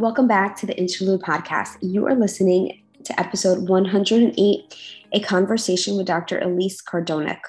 [0.00, 1.76] Welcome back to the Interlude Podcast.
[1.82, 4.74] You are listening to episode 108
[5.12, 6.40] A Conversation with Dr.
[6.40, 7.42] Elyce Cardonick.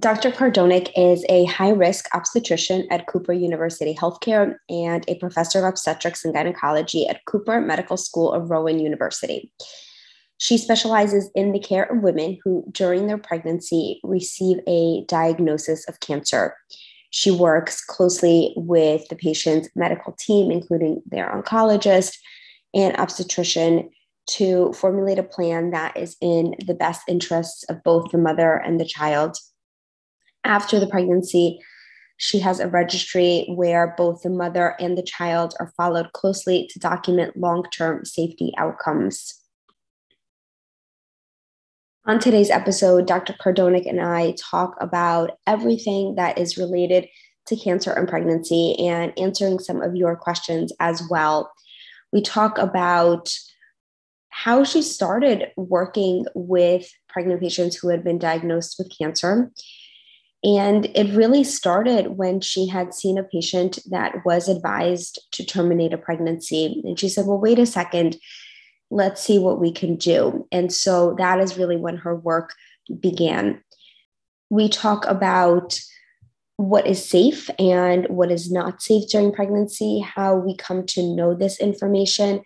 [0.00, 0.32] Dr.
[0.32, 6.24] Cardonick is a high risk obstetrician at Cooper University Healthcare and a professor of obstetrics
[6.24, 9.52] and gynecology at Cooper Medical School of Rowan University.
[10.38, 16.00] She specializes in the care of women who, during their pregnancy, receive a diagnosis of
[16.00, 16.56] cancer.
[17.16, 22.18] She works closely with the patient's medical team, including their oncologist
[22.74, 23.88] and obstetrician,
[24.32, 28.78] to formulate a plan that is in the best interests of both the mother and
[28.78, 29.38] the child.
[30.44, 31.58] After the pregnancy,
[32.18, 36.78] she has a registry where both the mother and the child are followed closely to
[36.78, 39.40] document long term safety outcomes.
[42.08, 43.32] On today's episode, Dr.
[43.32, 47.08] Cardonick and I talk about everything that is related
[47.46, 51.50] to cancer and pregnancy and answering some of your questions as well.
[52.12, 53.34] We talk about
[54.28, 59.50] how she started working with pregnant patients who had been diagnosed with cancer.
[60.44, 65.92] And it really started when she had seen a patient that was advised to terminate
[65.92, 66.82] a pregnancy.
[66.84, 68.16] And she said, Well, wait a second
[68.90, 70.46] let's see what we can do.
[70.52, 72.54] And so that is really when her work
[73.00, 73.62] began.
[74.50, 75.80] We talk about
[76.56, 81.34] what is safe and what is not safe during pregnancy, how we come to know
[81.34, 82.42] this information.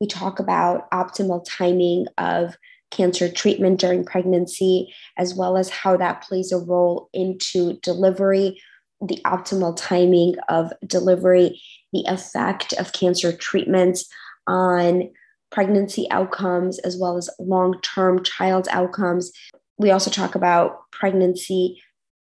[0.00, 2.56] We talk about optimal timing of
[2.90, 8.60] cancer treatment during pregnancy, as well as how that plays a role into delivery,
[9.00, 11.60] the optimal timing of delivery,
[11.92, 14.06] the effect of cancer treatments
[14.46, 15.10] on
[15.54, 19.30] pregnancy outcomes as well as long term child outcomes.
[19.78, 21.80] We also talk about pregnancy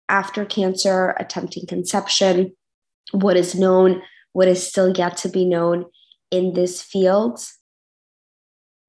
[0.08, 2.56] after cancer, attempting conception,
[3.12, 4.00] what is known,
[4.32, 5.84] what is still yet to be known
[6.30, 7.38] in this field.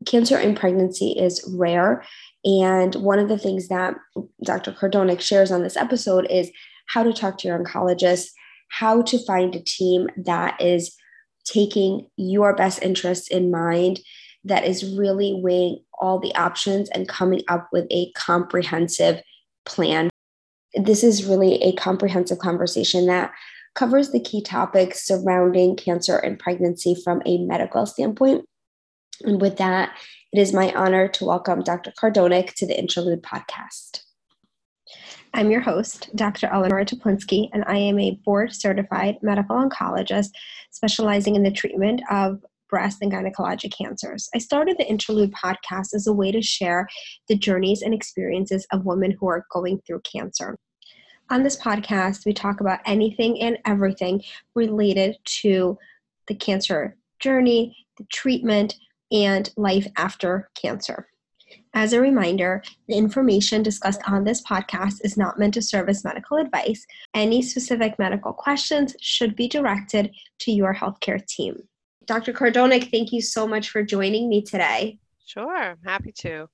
[0.06, 2.06] Cancer in pregnancy is rare.
[2.46, 3.96] And one of the things that
[4.46, 4.72] Dr.
[4.72, 6.50] Cardonick shares on this episode is
[6.88, 8.28] how to talk to your oncologist,
[8.70, 10.96] how to find a team that is
[11.44, 14.00] taking your best interests in mind
[14.44, 19.22] that is really weighing all the options and coming up with a comprehensive
[19.66, 20.10] plan.
[20.74, 23.32] This is really a comprehensive conversation that
[23.76, 28.46] covers the key topics surrounding cancer and pregnancy from a medical standpoint.
[29.24, 29.92] And with that,
[30.32, 31.92] it is my honor to welcome Dr.
[32.00, 34.02] Cardonick to the Interlude podcast.
[35.34, 36.48] I'm your host, Dr.
[36.48, 40.30] Eleanor Teplinsky, and I am a board certified medical oncologist
[40.72, 44.30] specializing in the treatment of breast and gynecologic cancers.
[44.34, 46.88] I started the Interlude podcast as a way to share
[47.28, 50.56] the journeys and experiences of women who are going through cancer.
[51.30, 54.24] On this podcast, we talk about anything and everything
[54.56, 55.78] related to
[56.28, 58.76] the cancer journey, the treatment,
[59.12, 61.08] and life after cancer.
[61.74, 66.04] As a reminder, the information discussed on this podcast is not meant to serve as
[66.04, 66.86] medical advice.
[67.14, 71.68] Any specific medical questions should be directed to your healthcare team.
[72.10, 72.34] Dr.
[72.34, 74.98] Cardonick, thank you so much for joining me today.
[75.28, 76.50] Sure, happy to.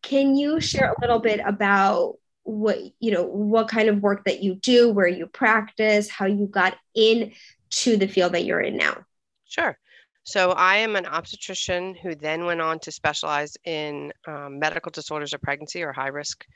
[0.00, 2.14] Can you share a little bit about
[2.44, 6.46] what you know what kind of work that you do, where you practice, how you
[6.46, 9.04] got into the field that you're in now?
[9.44, 9.76] Sure.
[10.22, 15.34] So I am an obstetrician who then went on to specialize in um, medical disorders
[15.34, 16.46] of pregnancy or high risk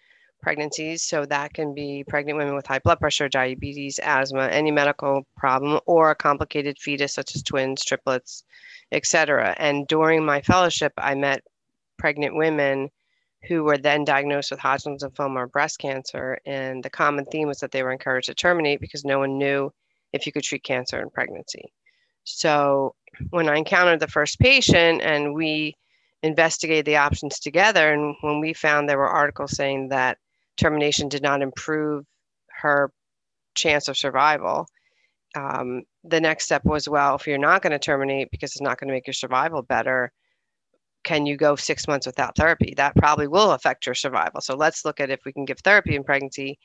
[0.40, 1.02] pregnancies.
[1.02, 5.80] So that can be pregnant women with high blood pressure, diabetes, asthma, any medical problem,
[5.86, 8.44] or a complicated fetus such as twins, triplets,
[8.92, 9.54] etc.
[9.58, 11.42] And during my fellowship, I met
[11.98, 12.90] pregnant women
[13.48, 16.38] who were then diagnosed with Hodgkin's lymphoma or breast cancer.
[16.44, 19.72] And the common theme was that they were encouraged to terminate because no one knew
[20.12, 21.72] if you could treat cancer in pregnancy.
[22.24, 22.94] So
[23.30, 25.76] when I encountered the first patient and we
[26.22, 30.18] investigated the options together, and when we found there were articles saying that
[30.60, 32.04] termination did not improve
[32.60, 32.92] her
[33.54, 34.66] chance of survival.
[35.36, 38.78] Um, the next step was well, if you're not going to terminate because it's not
[38.78, 40.12] going to make your survival better,
[41.02, 42.74] can you go six months without therapy?
[42.76, 44.40] That probably will affect your survival.
[44.40, 46.58] So let's look at if we can give therapy in pregnancy.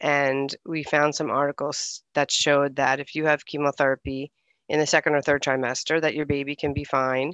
[0.00, 4.32] And we found some articles that showed that if you have chemotherapy
[4.68, 7.32] in the second or third trimester, that your baby can be fine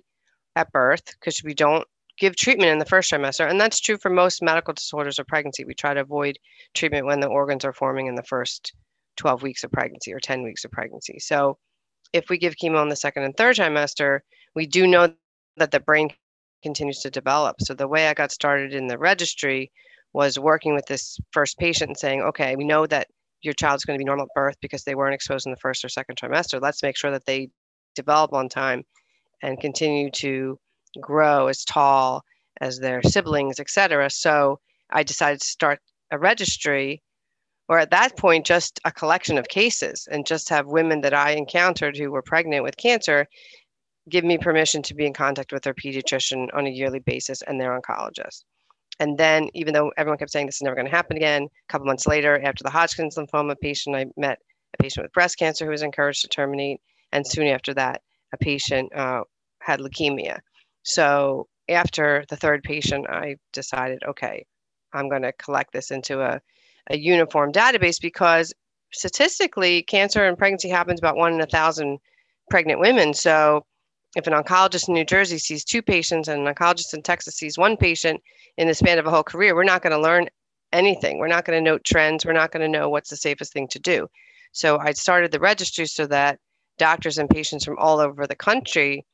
[0.57, 1.87] at birth because we don't
[2.19, 3.49] give treatment in the first trimester.
[3.49, 5.65] And that's true for most medical disorders of pregnancy.
[5.65, 6.39] We try to avoid
[6.75, 8.73] treatment when the organs are forming in the first
[9.17, 11.19] 12 weeks of pregnancy or 10 weeks of pregnancy.
[11.19, 11.59] So
[12.13, 14.21] if we give chemo in the second and third trimester,
[14.55, 15.13] we do know
[15.57, 16.11] that the brain
[16.63, 17.57] continues to develop.
[17.61, 19.71] So the way I got started in the registry
[20.13, 23.09] was working with this first patient and saying, okay, we know that
[23.43, 25.85] your child's going to be normal at birth because they weren't exposed in the first
[25.85, 26.61] or second trimester.
[26.61, 27.51] Let's make sure that they
[27.95, 28.85] develop on time
[29.43, 30.59] and continue to
[31.01, 32.23] grow as tall
[32.61, 34.11] as their siblings, etc.
[34.11, 34.61] So
[34.91, 35.81] I decided to start
[36.11, 37.03] a registry,
[37.69, 41.33] or at that point, just a collection of cases, and just have women that I
[41.33, 43.27] encountered who were pregnant with cancer
[44.09, 47.61] give me permission to be in contact with their pediatrician on a yearly basis and
[47.61, 48.45] their oncologist.
[49.01, 51.73] And then, even though everyone kept saying this is never going to happen again, a
[51.73, 54.39] couple months later, after the Hodgkin's lymphoma patient, I met
[54.75, 56.81] a patient with breast cancer who was encouraged to terminate.
[57.13, 58.03] And soon after that,
[58.33, 59.23] a patient uh,
[59.61, 60.41] had leukemia.
[60.89, 64.47] So after the third patient, I decided, okay,
[64.95, 66.41] I'm going to collect this into a,
[66.91, 68.55] a uniform database because
[68.93, 71.99] statistically, cancer and pregnancy happens about one in a thousand
[72.49, 73.13] pregnant women.
[73.13, 73.67] So
[74.17, 77.59] if an oncologist in New Jersey sees two patients and an oncologist in Texas sees
[77.59, 78.23] one patient
[78.57, 80.27] in the span of a whole career, we're not going to learn
[80.73, 81.19] anything.
[81.19, 82.25] We're not going to note trends.
[82.25, 84.09] We're not going to know what's the safest thing to do.
[84.53, 86.39] So I started the registry so that
[86.79, 89.05] doctors and patients from all over the country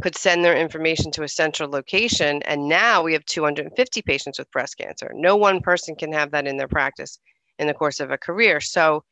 [0.00, 2.42] could send their information to a central location.
[2.44, 5.10] And now we have 250 patients with breast cancer.
[5.14, 7.18] No one person can have that in their practice
[7.58, 8.60] in the course of a career.
[8.60, 9.04] So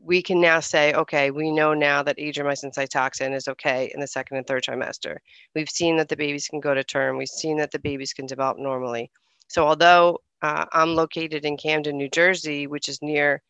[0.00, 4.06] we can now say, okay, we know now that adriamycin cytoxan is okay in the
[4.06, 5.16] second and third trimester.
[5.54, 7.16] We've seen that the babies can go to term.
[7.16, 9.10] We've seen that the babies can develop normally.
[9.48, 13.42] So although uh, I'm located in Camden, New Jersey, which is near,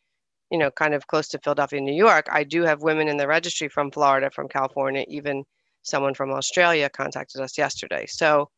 [0.51, 3.27] you know, kind of close to Philadelphia, New York, I do have women in the
[3.27, 5.45] registry from Florida, from California, even
[5.85, 8.07] someone from Australia contacted us yesterday.
[8.09, 8.51] So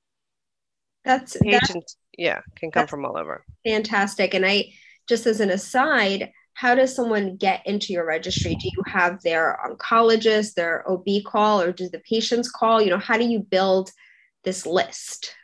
[1.05, 3.45] that's patients, that's, yeah, can come from all over.
[3.65, 4.35] Fantastic.
[4.35, 4.73] And I
[5.07, 8.55] just as an aside, how does someone get into your registry?
[8.55, 12.81] Do you have their oncologist, their OB call, or do the patients call?
[12.81, 13.91] You know, how do you build
[14.43, 15.35] this list?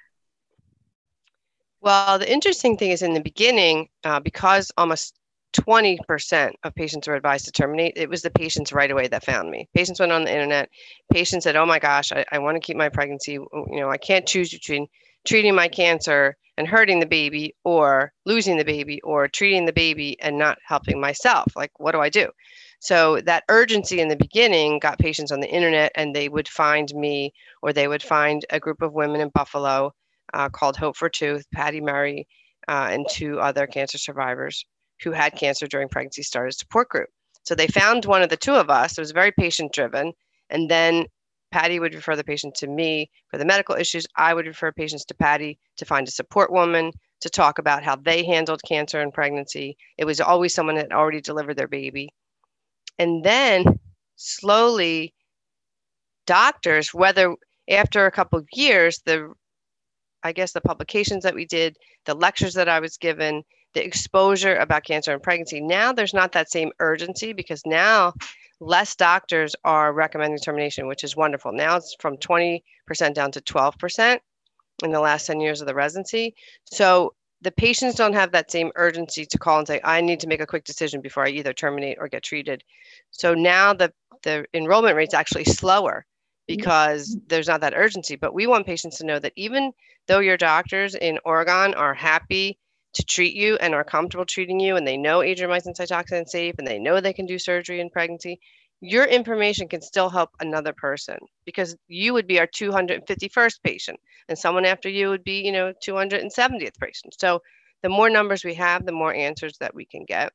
[1.82, 5.18] Well, the interesting thing is in the beginning, uh, because almost
[5.52, 7.94] 20% of patients were advised to terminate.
[7.96, 9.68] It was the patients right away that found me.
[9.74, 10.68] Patients went on the internet.
[11.12, 13.32] Patients said, Oh my gosh, I, I want to keep my pregnancy.
[13.32, 14.86] You know, I can't choose between
[15.24, 20.20] treating my cancer and hurting the baby or losing the baby or treating the baby
[20.20, 21.52] and not helping myself.
[21.56, 22.28] Like, what do I do?
[22.80, 26.92] So that urgency in the beginning got patients on the internet and they would find
[26.94, 27.32] me
[27.62, 29.94] or they would find a group of women in Buffalo
[30.34, 32.26] uh, called Hope for Two, Patty Murray,
[32.68, 34.64] uh, and two other cancer survivors
[35.02, 37.08] who had cancer during pregnancy started support group.
[37.44, 38.96] So they found one of the two of us.
[38.96, 40.12] It was very patient driven.
[40.50, 41.06] And then
[41.50, 44.06] Patty would refer the patient to me for the medical issues.
[44.16, 47.96] I would refer patients to Patty to find a support woman to talk about how
[47.96, 49.76] they handled cancer and pregnancy.
[49.98, 52.10] It was always someone that already delivered their baby.
[52.98, 53.64] And then
[54.16, 55.14] slowly,
[56.26, 57.34] doctors, whether
[57.68, 59.32] after a couple of years, the
[60.24, 61.76] I guess the publications that we did,
[62.06, 63.42] the lectures that I was given,
[63.74, 65.60] the exposure about cancer and pregnancy.
[65.60, 68.14] Now there's not that same urgency because now
[68.60, 71.52] less doctors are recommending termination, which is wonderful.
[71.52, 72.62] Now it's from 20%
[73.14, 74.18] down to 12%
[74.84, 76.34] in the last 10 years of the residency.
[76.64, 80.28] So the patients don't have that same urgency to call and say, I need to
[80.28, 82.62] make a quick decision before I either terminate or get treated.
[83.10, 83.92] So now the,
[84.22, 86.06] the enrollment rate's actually slower
[86.48, 86.56] mm-hmm.
[86.56, 88.14] because there's not that urgency.
[88.14, 89.72] But we want patients to know that even
[90.06, 92.58] though your doctors in Oregon are happy
[92.94, 96.54] to treat you and are comfortable treating you and they know adriamycin cytoxan is safe
[96.58, 98.38] and they know they can do surgery in pregnancy,
[98.80, 104.36] your information can still help another person because you would be our 251st patient and
[104.36, 107.14] someone after you would be, you know, 270th patient.
[107.18, 107.40] So
[107.82, 110.32] the more numbers we have, the more answers that we can get.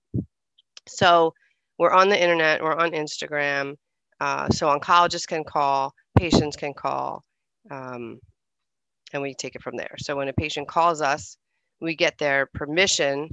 [0.88, 1.34] So
[1.78, 3.76] we're on the internet, we're on Instagram.
[4.20, 7.24] Uh, so oncologists can call, patients can call,
[7.70, 8.20] um,
[9.14, 9.96] and we take it from there.
[9.98, 11.38] So when a patient calls us,
[11.79, 13.29] we get their permission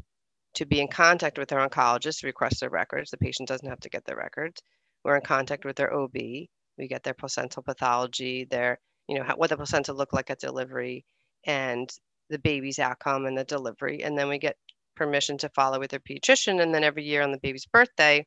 [0.55, 3.11] to be in contact with their oncologist, request their records.
[3.11, 4.63] The patient doesn't have to get their records.
[5.05, 6.15] We're in contact with their OB.
[6.15, 10.41] We get their placental pathology, their, you know, how, what the placenta looked like at
[10.41, 11.05] delivery,
[11.47, 11.91] and
[12.31, 14.03] the baby's outcome and the delivery.
[14.03, 14.57] And then we get
[14.97, 16.63] permission to follow with their pediatrician.
[16.63, 18.27] And then every year on the baby's birthday,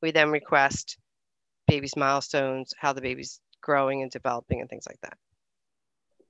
[0.00, 0.98] we then request
[1.66, 5.16] baby's milestones, how the baby's growing and developing, and things like that.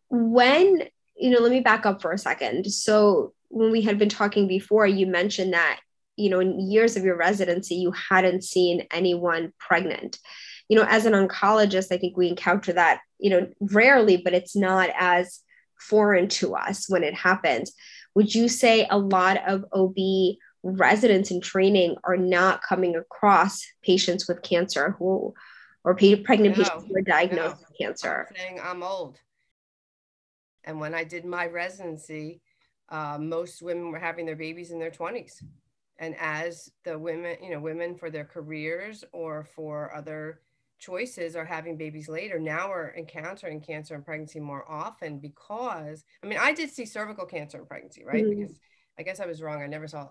[0.08, 0.82] When
[1.16, 2.66] you know, let me back up for a second.
[2.72, 5.80] So when we had been talking before, you mentioned that,
[6.16, 10.18] you know, in years of your residency, you hadn't seen anyone pregnant.
[10.68, 14.56] You know, as an oncologist, I think we encounter that, you know, rarely, but it's
[14.56, 15.40] not as
[15.78, 17.72] foreign to us when it happens.
[18.14, 19.96] Would you say a lot of OB
[20.62, 25.34] residents in training are not coming across patients with cancer who
[25.84, 27.66] or pregnant no, patients who are diagnosed no.
[27.68, 28.26] with cancer?
[28.30, 29.18] I'm saying I'm old.
[30.64, 32.40] And when I did my residency,
[32.88, 35.42] uh, most women were having their babies in their 20s.
[35.98, 40.40] And as the women, you know, women for their careers or for other
[40.78, 42.40] choices are having babies later.
[42.40, 47.24] Now we're encountering cancer and pregnancy more often because, I mean, I did see cervical
[47.24, 48.24] cancer in pregnancy, right?
[48.24, 48.40] Mm-hmm.
[48.40, 48.60] Because
[48.98, 49.62] I guess I was wrong.
[49.62, 50.08] I never saw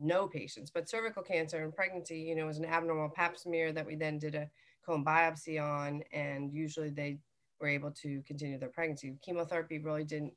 [0.00, 3.86] no patients, but cervical cancer in pregnancy, you know, was an abnormal pap smear that
[3.86, 4.48] we then did a
[4.86, 7.18] colpo biopsy on, and usually they
[7.60, 9.16] were able to continue their pregnancy.
[9.22, 10.32] Chemotherapy really didn't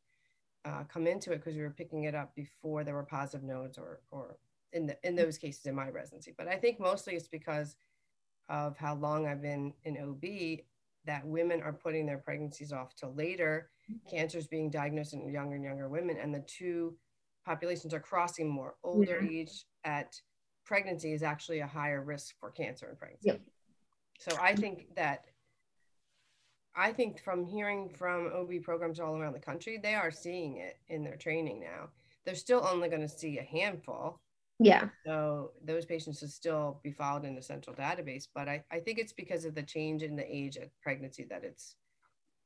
[0.65, 3.77] uh, come into it because we were picking it up before there were positive nodes
[3.77, 4.37] or, or
[4.73, 6.33] in, the, in those cases in my residency.
[6.37, 7.75] But I think mostly it's because
[8.49, 10.59] of how long I've been in OB
[11.05, 13.69] that women are putting their pregnancies off till later.
[14.09, 16.95] Cancer is being diagnosed in younger and younger women, and the two
[17.45, 18.75] populations are crossing more.
[18.83, 19.41] Older yeah.
[19.41, 20.19] age at
[20.65, 23.27] pregnancy is actually a higher risk for cancer in pregnancy.
[23.27, 23.41] Yep.
[24.19, 25.25] So I think that
[26.77, 30.77] I think from hearing from OB programs all around the country, they are seeing it
[30.89, 31.89] in their training now.
[32.25, 34.21] They're still only going to see a handful.
[34.59, 34.89] Yeah.
[35.05, 38.27] So those patients will still be followed in the central database.
[38.33, 41.43] But I, I think it's because of the change in the age of pregnancy that
[41.43, 41.75] it's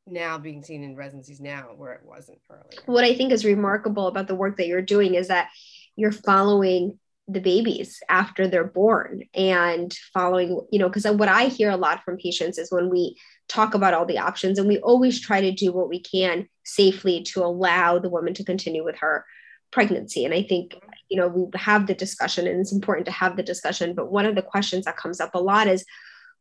[0.08, 2.82] now being seen in residencies now where it wasn't earlier.
[2.86, 5.50] What I think is remarkable about the work that you're doing is that
[5.96, 7.00] you're following
[7.32, 12.04] the babies after they're born and following, you know, because what I hear a lot
[12.04, 15.52] from patients is when we talk about all the options and we always try to
[15.52, 19.26] do what we can safely to allow the woman to continue with her
[19.72, 20.26] pregnancy.
[20.26, 20.76] And I think,
[21.10, 23.94] you know, we have the discussion and it's important to have the discussion.
[23.94, 25.86] But one of the questions that comes up a lot is,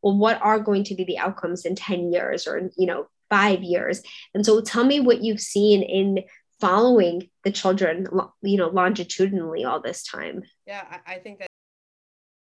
[0.01, 3.63] well, what are going to be the outcomes in 10 years or, you know, five
[3.63, 4.01] years?
[4.33, 6.23] And so tell me what you've seen in
[6.61, 8.07] following the children,
[8.41, 10.43] you know, longitudinally all this time.
[10.65, 11.47] Yeah, I, think that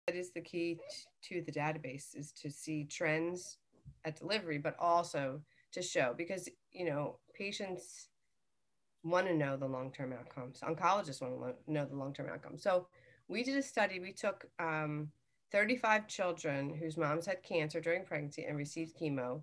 [0.07, 0.79] that is the key
[1.25, 3.59] to the database is to see trends
[4.05, 5.41] at delivery, but also
[5.73, 8.09] to show because, you know, patients
[9.03, 10.61] want to know the long-term outcomes.
[10.61, 12.63] Oncologists want to know the long-term outcomes.
[12.63, 12.87] So
[13.29, 13.99] we did a study.
[13.99, 15.09] We took um,
[15.53, 19.43] 35 children whose moms had cancer during pregnancy and received chemo,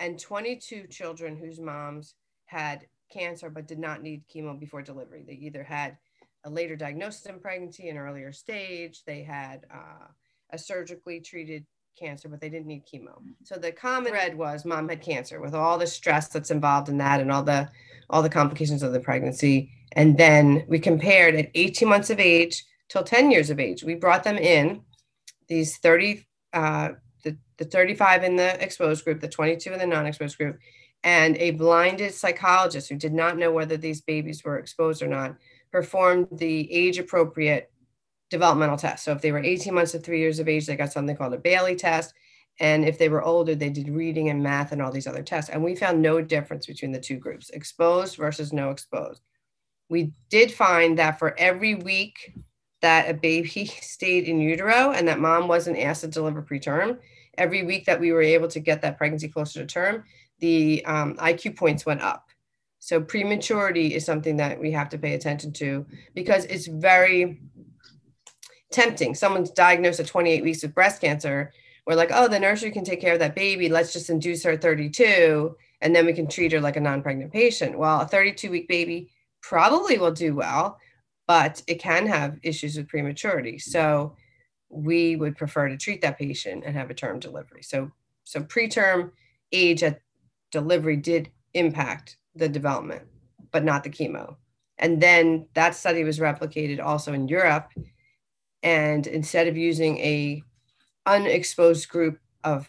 [0.00, 2.14] and 22 children whose moms
[2.46, 5.24] had cancer but did not need chemo before delivery.
[5.26, 5.96] They either had
[6.44, 10.06] a later diagnosis in pregnancy, an earlier stage, they had uh,
[10.50, 11.66] a surgically treated
[11.98, 13.20] cancer, but they didn't need chemo.
[13.42, 16.98] So the common thread was mom had cancer with all the stress that's involved in
[16.98, 17.68] that and all the
[18.08, 19.70] all the complications of the pregnancy.
[19.92, 23.82] And then we compared at 18 months of age till 10 years of age.
[23.82, 24.82] We brought them in,
[25.48, 26.90] these 30, uh,
[27.24, 30.58] the, the 35 in the exposed group, the 22 in the non-exposed group,
[31.04, 35.36] and a blinded psychologist who did not know whether these babies were exposed or not
[35.70, 37.70] performed the age appropriate
[38.30, 39.04] developmental test.
[39.04, 41.34] So if they were 18 months to three years of age, they got something called
[41.34, 42.14] a Bayley test.
[42.58, 45.50] And if they were older, they did reading and math and all these other tests.
[45.50, 49.20] And we found no difference between the two groups, exposed versus no exposed.
[49.88, 52.34] We did find that for every week
[52.80, 56.98] that a baby stayed in utero and that mom wasn't asked to deliver preterm,
[57.38, 60.04] every week that we were able to get that pregnancy closer to term,
[60.40, 62.28] the um, IQ points went up.
[62.78, 67.40] So prematurity is something that we have to pay attention to because it's very
[68.70, 69.14] tempting.
[69.14, 71.52] Someone's diagnosed at 28 weeks with breast cancer
[71.86, 73.68] we're like, oh, the nursery can take care of that baby.
[73.68, 77.32] Let's just induce her 32 and then we can treat her like a non pregnant
[77.32, 77.78] patient.
[77.78, 80.78] Well, a 32 week baby probably will do well,
[81.28, 83.58] but it can have issues with prematurity.
[83.58, 84.16] So
[84.68, 87.62] we would prefer to treat that patient and have a term delivery.
[87.62, 87.90] So,
[88.24, 89.12] so preterm
[89.52, 90.00] age at
[90.50, 93.02] delivery did impact the development,
[93.52, 94.36] but not the chemo.
[94.78, 97.70] And then that study was replicated also in Europe.
[98.62, 100.42] And instead of using a
[101.06, 102.68] unexposed group of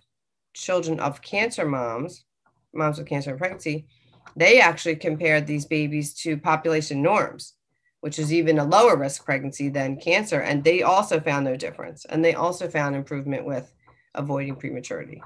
[0.53, 2.23] children of cancer moms,
[2.73, 3.87] moms with cancer in pregnancy,
[4.35, 7.53] they actually compared these babies to population norms,
[8.01, 10.39] which is even a lower risk pregnancy than cancer.
[10.39, 12.05] And they also found no difference.
[12.05, 13.71] And they also found improvement with
[14.13, 15.21] avoiding prematurity.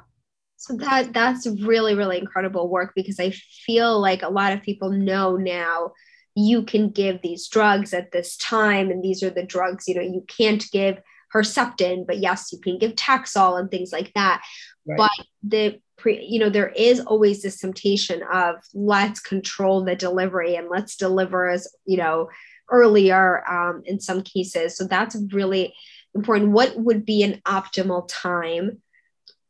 [0.58, 3.32] So that that's really, really incredible work because I
[3.66, 5.94] feel like a lot of people know now
[6.36, 10.02] you can give these drugs at this time and these are the drugs you know
[10.02, 11.02] you can't give
[11.34, 14.44] Herceptin, but yes, you can give Taxol and things like that.
[14.86, 14.98] Right.
[14.98, 20.56] But the pre, you know, there is always this temptation of let's control the delivery
[20.56, 22.30] and let's deliver as you know
[22.70, 24.78] earlier um, in some cases.
[24.78, 25.74] So that's really
[26.14, 26.52] important.
[26.52, 28.82] What would be an optimal time?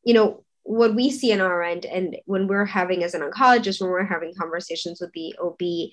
[0.03, 3.82] You know, what we see in our end, and when we're having as an oncologist,
[3.82, 5.91] when we're having conversations with the OB,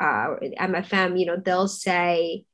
[0.00, 2.44] uh, MFM, you know, they'll say,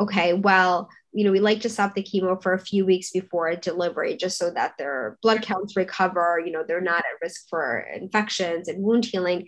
[0.00, 3.54] okay, well, you know, we like to stop the chemo for a few weeks before
[3.54, 7.86] delivery just so that their blood counts recover, you know, they're not at risk for
[7.94, 9.46] infections and wound healing.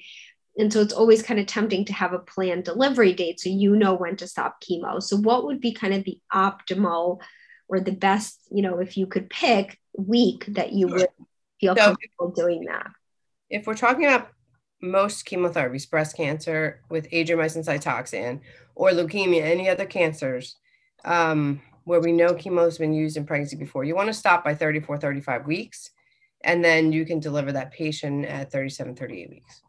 [0.58, 3.76] And so it's always kind of tempting to have a planned delivery date so you
[3.76, 5.02] know when to stop chemo.
[5.02, 7.20] So, what would be kind of the optimal
[7.68, 11.08] or the best, you know, if you could pick week that you would
[11.60, 12.86] feel so comfortable doing that?
[13.50, 14.28] If we're talking about
[14.80, 18.40] most chemotherapies, breast cancer with adriamycin cytoxan,
[18.74, 20.56] or leukemia, any other cancers,
[21.04, 24.44] um, where we know chemo has been used in pregnancy before, you want to stop
[24.44, 25.90] by 34, 35 weeks,
[26.44, 29.62] and then you can deliver that patient at 37, 38 weeks.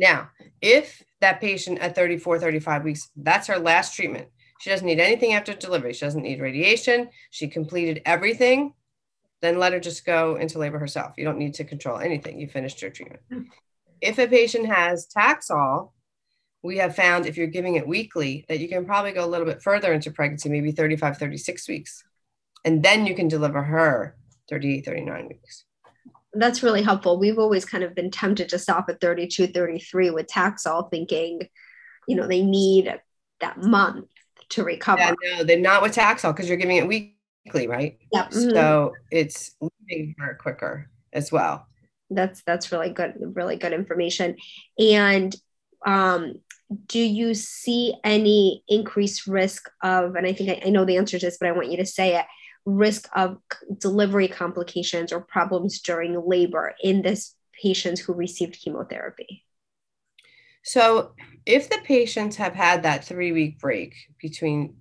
[0.00, 0.30] Now,
[0.62, 4.28] if that patient at 34, 35 weeks, that's her last treatment.
[4.60, 5.92] She doesn't need anything after delivery.
[5.92, 7.10] She doesn't need radiation.
[7.30, 8.72] She completed everything.
[9.42, 11.14] Then let her just go into labor herself.
[11.18, 12.40] You don't need to control anything.
[12.40, 13.20] You finished your treatment.
[14.00, 15.92] If a patient has Taxol,
[16.62, 19.46] we have found if you're giving it weekly that you can probably go a little
[19.46, 22.04] bit further into pregnancy, maybe 35, 36 weeks.
[22.64, 24.16] And then you can deliver her
[24.48, 25.64] 38, 39 weeks.
[26.32, 27.18] That's really helpful.
[27.18, 31.48] We've always kind of been tempted to stop at 32, 33 with Taxol, thinking,
[32.06, 32.94] you know, they need
[33.40, 34.06] that month
[34.50, 35.00] to recover.
[35.00, 37.98] Yeah, no, they're not with Taxol because you're giving it weekly, right?
[38.12, 38.30] Yep.
[38.30, 38.50] Mm-hmm.
[38.50, 41.66] So it's leaving her quicker as well.
[42.10, 44.36] That's that's really good, really good information.
[44.78, 45.34] And
[45.86, 46.34] um,
[46.86, 51.18] do you see any increased risk of, and I think I, I know the answer
[51.18, 52.26] to this, but I want you to say it,
[52.64, 53.38] risk of
[53.78, 59.44] delivery complications or problems during labor in this patients who received chemotherapy?
[60.62, 61.12] So,
[61.46, 64.76] if the patients have had that three week break between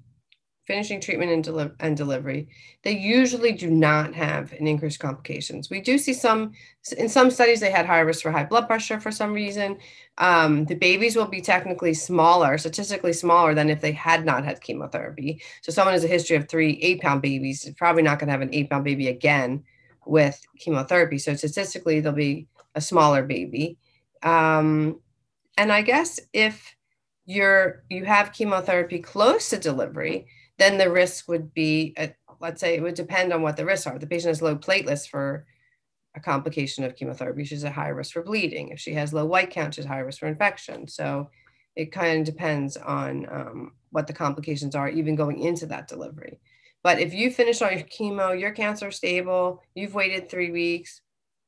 [0.69, 2.47] finishing treatment and, deli- and delivery,
[2.83, 5.67] they usually do not have an increased complications.
[5.71, 6.51] We do see some,
[6.95, 9.79] in some studies, they had higher risk for high blood pressure for some reason.
[10.19, 14.61] Um, the babies will be technically smaller, statistically smaller than if they had not had
[14.61, 15.41] chemotherapy.
[15.63, 18.33] So, someone has a history of three eight pound babies is probably not going to
[18.33, 19.63] have an eight pound baby again
[20.05, 21.17] with chemotherapy.
[21.17, 22.45] So, statistically, they'll be
[22.75, 23.79] a smaller baby.
[24.21, 24.99] Um,
[25.57, 26.75] and I guess if
[27.25, 30.27] you're you have chemotherapy close to delivery,
[30.59, 33.87] then the risk would be, a, let's say, it would depend on what the risks
[33.87, 33.95] are.
[33.95, 35.45] If the patient has low platelets for
[36.15, 38.69] a complication of chemotherapy, she's at high risk for bleeding.
[38.69, 40.87] If she has low white count, she's high risk for infection.
[40.87, 41.29] So
[41.75, 46.39] it kind of depends on um, what the complications are, even going into that delivery.
[46.83, 51.01] But if you finish all your chemo, your cancer stable, you've waited three weeks,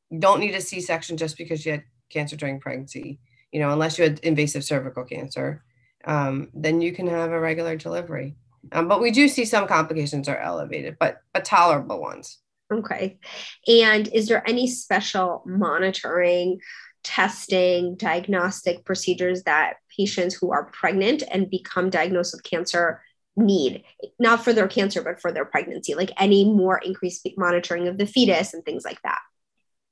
[0.09, 3.19] you don't need a C-section just because you had cancer during pregnancy,
[3.51, 5.63] you know, unless you had invasive cervical cancer,
[6.05, 8.35] um, then you can have a regular delivery.
[8.71, 12.39] Um, but we do see some complications are elevated, but but tolerable ones.
[12.71, 13.19] Okay.
[13.67, 16.59] And is there any special monitoring,
[17.03, 23.01] testing, diagnostic procedures that patients who are pregnant and become diagnosed with cancer
[23.35, 23.83] need?
[24.19, 28.05] Not for their cancer, but for their pregnancy, like any more increased monitoring of the
[28.05, 29.19] fetus and things like that.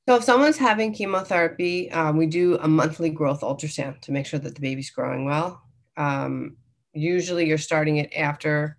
[0.08, 4.39] So, if someone's having chemotherapy, um, we do a monthly growth ultrasound to make sure
[4.39, 5.62] that the baby's growing well.
[5.97, 6.55] Um,
[6.99, 8.77] usually you're starting it after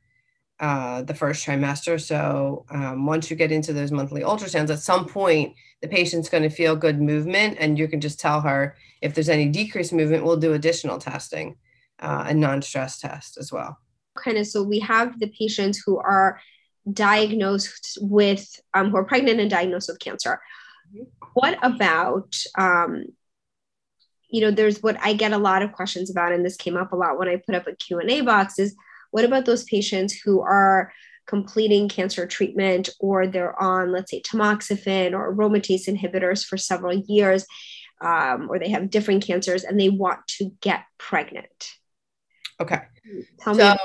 [0.60, 2.00] uh, the first trimester.
[2.00, 6.42] So um, once you get into those monthly ultrasounds, at some point the patient's going
[6.42, 10.24] to feel good movement, and you can just tell her if there's any decreased movement.
[10.24, 11.56] We'll do additional testing,
[11.98, 13.78] uh, a non-stress test as well.
[14.16, 14.46] Kind of.
[14.46, 16.40] So we have the patients who are
[16.92, 20.40] diagnosed with um, who are pregnant and diagnosed with cancer.
[20.94, 21.04] Mm-hmm.
[21.34, 23.06] What about um,
[24.30, 26.92] you know there's what i get a lot of questions about and this came up
[26.92, 28.74] a lot when i put up a q&a box is
[29.10, 30.92] what about those patients who are
[31.26, 37.46] completing cancer treatment or they're on let's say tamoxifen or aromatase inhibitors for several years
[38.00, 41.72] um, or they have different cancers and they want to get pregnant?
[42.60, 42.80] Okay.
[43.40, 43.76] Tell so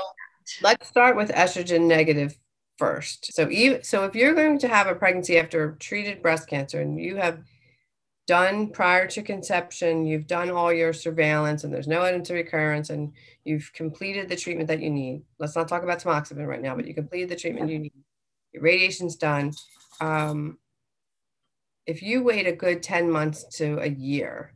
[0.62, 2.36] let's start with estrogen negative
[2.78, 3.32] first.
[3.34, 6.98] So even so if you're going to have a pregnancy after treated breast cancer and
[6.98, 7.40] you have
[8.26, 12.90] done prior to conception, you've done all your surveillance and there's no evidence of recurrence
[12.90, 13.12] and
[13.44, 15.22] you've completed the treatment that you need.
[15.38, 17.92] Let's not talk about tamoxifen right now, but you completed the treatment you need.
[18.52, 19.52] Your radiation's done.
[20.00, 20.58] Um,
[21.86, 24.52] if you wait a good 10 months to a year,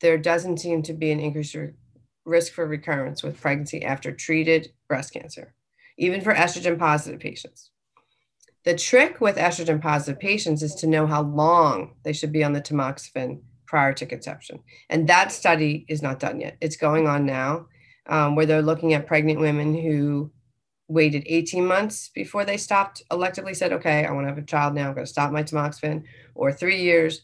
[0.00, 1.56] there doesn't seem to be an increased
[2.24, 5.54] risk for recurrence with pregnancy after treated breast cancer,
[5.98, 7.70] even for estrogen positive patients.
[8.66, 12.52] The trick with estrogen positive patients is to know how long they should be on
[12.52, 14.58] the tamoxifen prior to conception.
[14.90, 16.56] And that study is not done yet.
[16.60, 17.68] It's going on now,
[18.06, 20.32] um, where they're looking at pregnant women who
[20.88, 24.74] waited 18 months before they stopped, electively said, okay, I want to have a child
[24.74, 26.02] now, I'm going to stop my tamoxifen,
[26.34, 27.22] or three years.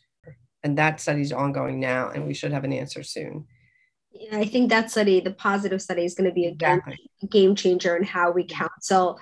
[0.63, 3.47] And that study is ongoing now, and we should have an answer soon.
[4.13, 7.01] Yeah, I think that study, the positive study, is going to be a exactly.
[7.21, 9.19] game, game changer in how we counsel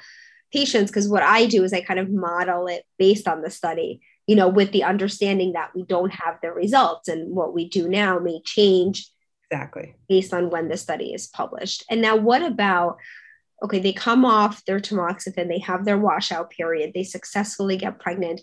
[0.53, 4.01] patients because what I do is I kind of model it based on the study,
[4.27, 7.89] you know, with the understanding that we don't have the results and what we do
[7.89, 9.09] now may change
[9.51, 11.85] exactly based on when the study is published.
[11.91, 12.99] And now what about
[13.63, 18.41] okay, they come off their tamoxifen, they have their washout period, they successfully get pregnant,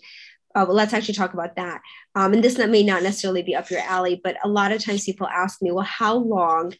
[0.54, 1.80] uh, well, let's actually talk about that.
[2.14, 5.04] Um, and this may not necessarily be up your alley, but a lot of times
[5.04, 6.74] people ask me, well, how long,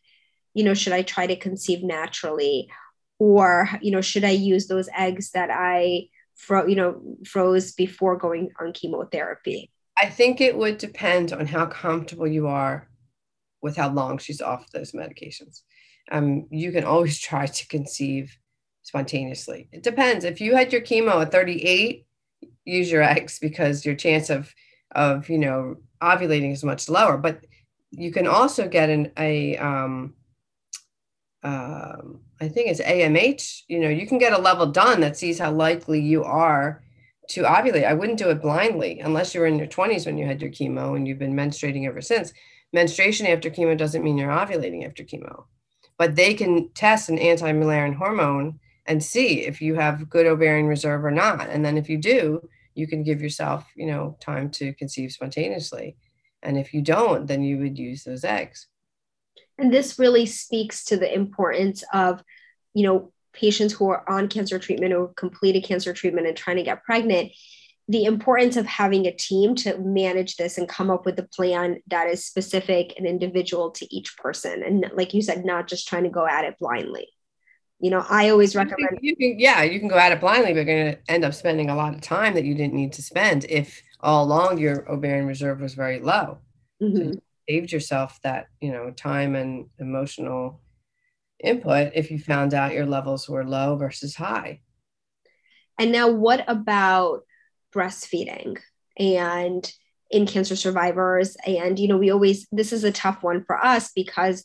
[0.55, 2.69] you know, should I try to conceive naturally?
[3.19, 8.17] Or, you know, should I use those eggs that I, fro- you know, froze before
[8.17, 9.71] going on chemotherapy?
[10.01, 12.89] I think it would depend on how comfortable you are
[13.61, 15.63] with how long she's off those medications.
[16.11, 18.37] Um, you can always try to conceive
[18.83, 19.69] spontaneously.
[19.73, 20.25] It depends.
[20.25, 22.07] If you had your chemo at 38,
[22.65, 24.53] use your eggs because your chance of
[24.93, 27.19] of you know ovulating is much lower.
[27.19, 27.45] But
[27.91, 30.15] you can also get an a um,
[31.43, 33.63] um, I think it's AMH.
[33.69, 36.83] You know, you can get a level done that sees how likely you are
[37.29, 37.87] to ovulate.
[37.87, 40.51] I wouldn't do it blindly unless you were in your 20s when you had your
[40.51, 42.33] chemo and you've been menstruating ever since.
[42.73, 45.45] Menstruation after chemo doesn't mean you're ovulating after chemo,
[45.97, 50.67] but they can test an anti Mullerian hormone and see if you have good ovarian
[50.67, 51.49] reserve or not.
[51.49, 55.97] And then if you do, you can give yourself, you know, time to conceive spontaneously.
[56.43, 58.69] And if you don't, then you would use those eggs.
[59.59, 62.23] And this really speaks to the importance of,
[62.75, 66.63] you know, patients who are on cancer treatment or completed cancer treatment and trying to
[66.63, 67.33] get pregnant
[67.89, 71.81] the importance of having a team to manage this and come up with a plan
[71.87, 74.63] that is specific and individual to each person.
[74.63, 77.09] And like you said not just trying to go at it blindly.
[77.81, 80.57] You know i always recommend you can, yeah you can go at it blindly but
[80.57, 83.03] you're going to end up spending a lot of time that you didn't need to
[83.03, 86.39] spend if all along your ovarian reserve was very low.
[86.83, 86.97] Mm-hmm.
[86.97, 90.61] so you saved yourself that you know time and emotional
[91.43, 94.61] input if you found out your levels were low versus high.
[95.79, 97.21] And now what about
[97.73, 98.59] breastfeeding
[98.99, 99.73] and
[100.11, 101.37] in cancer survivors?
[101.47, 104.45] And you know we always this is a tough one for us because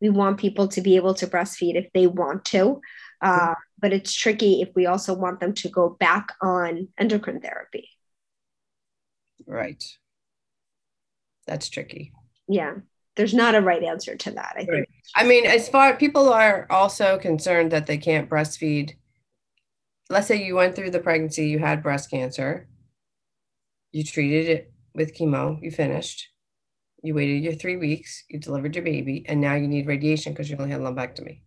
[0.00, 2.80] we want people to be able to breastfeed if they want to
[3.22, 7.88] uh, but it's tricky if we also want them to go back on endocrine therapy.
[9.46, 9.82] Right.
[11.46, 12.12] That's tricky
[12.48, 12.74] yeah
[13.16, 14.68] there's not a right answer to that i right.
[14.68, 18.92] think i mean as far people are also concerned that they can't breastfeed
[20.10, 22.68] let's say you went through the pregnancy you had breast cancer
[23.92, 26.32] you treated it with chemo you finished
[27.02, 30.48] you waited your three weeks, you delivered your baby, and now you need radiation because
[30.48, 31.40] you only had lumpectomy.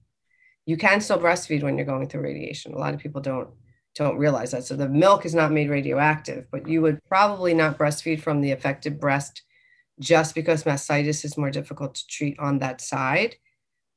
[0.65, 2.73] You can still breastfeed when you're going through radiation.
[2.73, 3.49] A lot of people don't
[3.95, 4.65] don't realize that.
[4.65, 8.51] So the milk is not made radioactive, but you would probably not breastfeed from the
[8.51, 9.43] affected breast
[9.99, 13.35] just because mastitis is more difficult to treat on that side.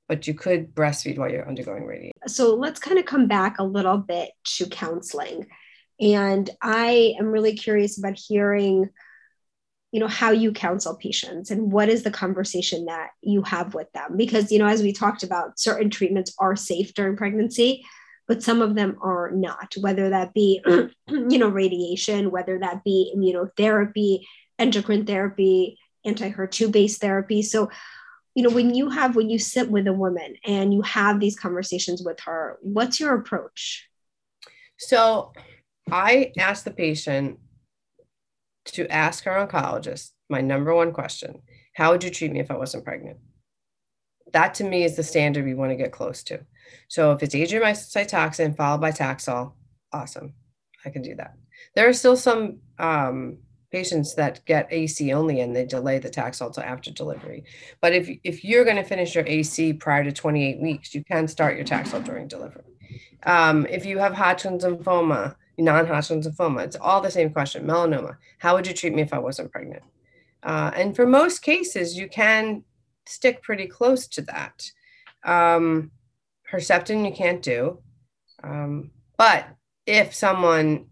[0.08, 2.12] But you could breastfeed while you're undergoing radiation.
[2.28, 5.46] So let's kind of come back a little bit to counseling.
[6.00, 8.88] And I am really curious about hearing
[9.92, 13.90] you know how you counsel patients and what is the conversation that you have with
[13.92, 17.84] them because you know as we talked about certain treatments are safe during pregnancy
[18.26, 20.60] but some of them are not whether that be
[21.08, 24.24] you know radiation whether that be immunotherapy
[24.58, 27.70] endocrine therapy anti-HER2 based therapy so
[28.34, 31.38] you know when you have when you sit with a woman and you have these
[31.38, 33.88] conversations with her what's your approach
[34.78, 35.32] so
[35.90, 37.38] i ask the patient
[38.64, 41.42] to ask our oncologist my number one question
[41.74, 43.18] How would you treat me if I wasn't pregnant?
[44.32, 46.40] That to me is the standard we want to get close to.
[46.88, 49.54] So if it's Adriamycin cytoxan followed by Taxol,
[49.92, 50.34] awesome.
[50.84, 51.34] I can do that.
[51.74, 53.38] There are still some um,
[53.70, 57.44] patients that get AC only and they delay the Taxol till after delivery.
[57.80, 61.28] But if, if you're going to finish your AC prior to 28 weeks, you can
[61.28, 62.64] start your Taxol during delivery.
[63.24, 66.64] Um, if you have Hodgkin's lymphoma, non-Hodgkin's lymphoma.
[66.64, 67.66] It's all the same question.
[67.66, 68.16] Melanoma.
[68.38, 69.82] How would you treat me if I wasn't pregnant?
[70.42, 72.62] Uh, and for most cases, you can
[73.06, 74.70] stick pretty close to that.
[75.24, 75.90] Um,
[76.50, 77.80] Herceptin you can't do.
[78.42, 79.48] Um, but
[79.84, 80.86] if someone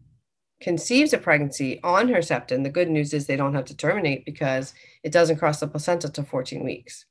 [0.61, 4.75] conceives a pregnancy on Herceptin, the good news is they don't have to terminate because
[5.03, 7.05] it doesn't cross the placenta to 14 weeks.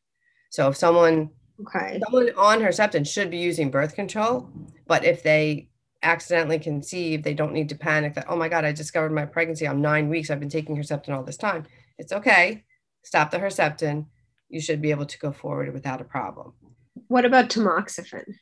[0.49, 1.29] So if someone
[1.61, 1.99] okay.
[2.03, 4.49] someone on Herceptin should be using birth control,
[4.87, 5.69] but if they
[6.01, 9.67] accidentally conceive, they don't need to panic that, oh my God, I discovered my pregnancy.
[9.67, 10.29] I'm nine weeks.
[10.29, 11.65] I've been taking Herceptin all this time.
[11.97, 12.63] It's okay.
[13.03, 14.05] Stop the Herceptin.
[14.49, 16.53] You should be able to go forward without a problem.
[17.07, 18.35] What about tamoxifen?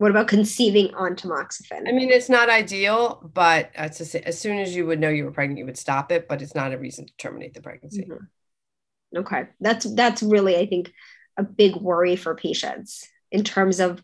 [0.00, 1.86] What about conceiving on tamoxifen?
[1.86, 5.30] I mean, it's not ideal, but as, as soon as you would know you were
[5.30, 8.08] pregnant, you would stop it, but it's not a reason to terminate the pregnancy.
[8.08, 9.18] Mm-hmm.
[9.18, 9.48] Okay.
[9.60, 10.90] That's that's really, I think,
[11.36, 14.02] a big worry for patients in terms of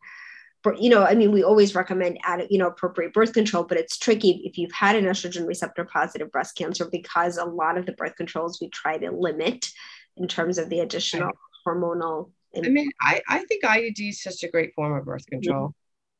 [0.78, 3.96] you know, I mean, we always recommend add, you know, appropriate birth control, but it's
[3.96, 7.92] tricky if you've had an estrogen receptor positive breast cancer because a lot of the
[7.92, 9.70] birth controls we try to limit
[10.16, 11.30] in terms of the additional
[11.66, 12.32] hormonal.
[12.54, 15.72] I mean, I, I think IUD is such a great form of birth control.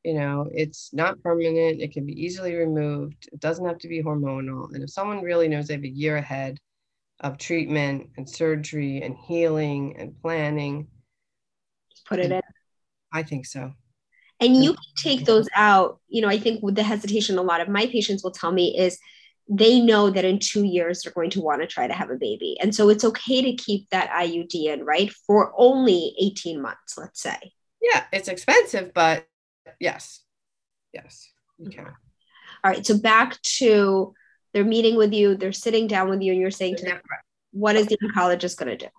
[0.07, 1.81] You know, it's not permanent.
[1.81, 3.29] It can be easily removed.
[3.33, 4.73] It doesn't have to be hormonal.
[4.73, 6.59] And if someone really knows they have a year ahead
[7.19, 10.87] of treatment and surgery and healing and planning,
[12.07, 12.41] put it in.
[13.13, 13.73] I think so.
[14.39, 15.99] And you can take those out.
[16.07, 18.79] You know, I think with the hesitation, a lot of my patients will tell me
[18.79, 19.01] is
[19.49, 22.17] they know that in two years they're going to want to try to have a
[22.17, 22.57] baby.
[22.61, 25.11] And so it's okay to keep that IUD in, right?
[25.27, 27.55] For only 18 months, let's say.
[27.83, 29.27] Yeah, it's expensive, but
[29.81, 30.21] yes.
[30.93, 31.87] Yes, you can.
[31.87, 32.87] All right.
[32.87, 34.15] So back to
[34.53, 37.01] they're meeting with you, they're sitting down with you, and you're saying to them,
[37.53, 38.91] what is the oncologist going to do?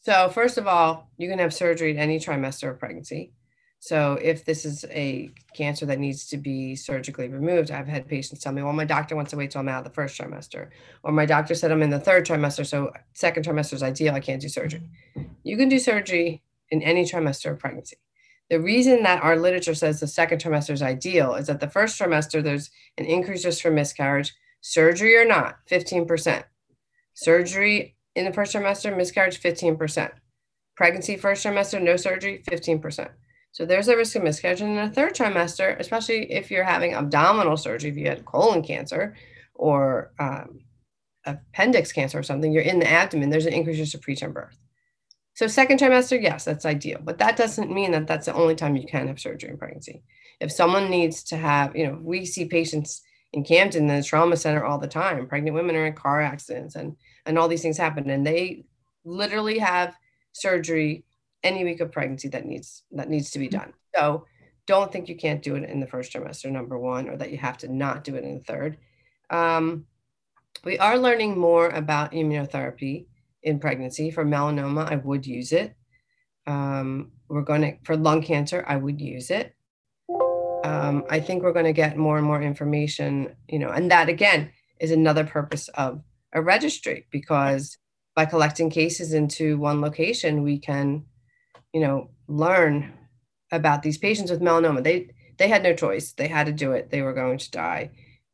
[0.00, 3.32] So, first of all, you can have surgery at any trimester of pregnancy.
[3.84, 8.40] So if this is a cancer that needs to be surgically removed, I've had patients
[8.42, 10.70] tell me, well, my doctor wants to wait till I'm out of the first trimester,
[11.02, 14.14] or my doctor said I'm in the third trimester, so second trimester is ideal.
[14.14, 14.88] I can't do surgery.
[15.42, 17.98] You can do surgery in any trimester of pregnancy.
[18.50, 21.98] The reason that our literature says the second trimester is ideal is that the first
[21.98, 26.44] trimester, there's an increased risk for miscarriage, surgery or not, 15%.
[27.14, 30.10] Surgery in the first trimester, miscarriage, 15%.
[30.76, 33.08] Pregnancy first trimester, no surgery, 15%.
[33.52, 37.56] So there's a risk of miscarriage in the third trimester, especially if you're having abdominal
[37.56, 39.14] surgery, if you had colon cancer
[39.54, 40.58] or um,
[41.24, 44.58] appendix cancer or something, you're in the abdomen, there's an increased risk of preterm birth.
[45.34, 48.76] So second trimester, yes, that's ideal, but that doesn't mean that that's the only time
[48.76, 50.02] you can have surgery in pregnancy.
[50.40, 53.02] If someone needs to have, you know, we see patients
[53.34, 55.26] in Camden, the trauma center all the time.
[55.26, 58.64] Pregnant women are in car accidents and and all these things happen, and they
[59.04, 59.96] literally have
[60.32, 61.04] surgery
[61.42, 63.58] any week of pregnancy that needs that needs to be mm-hmm.
[63.58, 63.72] done.
[63.94, 64.26] So
[64.66, 67.38] don't think you can't do it in the first trimester, number one, or that you
[67.38, 68.78] have to not do it in the third.
[69.30, 69.86] Um,
[70.64, 73.06] we are learning more about immunotherapy
[73.44, 74.10] in pregnancy.
[74.10, 75.76] For melanoma, I would use it.
[76.46, 79.54] Um, we're going to, for lung cancer, I would use it.
[80.64, 84.08] Um, I think we're going to get more and more information, you know, and that
[84.08, 86.02] again is another purpose of
[86.32, 87.78] a registry because
[88.16, 91.04] by collecting cases into one location, we can
[91.74, 92.94] you know, learn
[93.52, 94.82] about these patients with melanoma.
[94.82, 96.12] They they had no choice.
[96.12, 96.90] They had to do it.
[96.90, 97.90] They were going to die.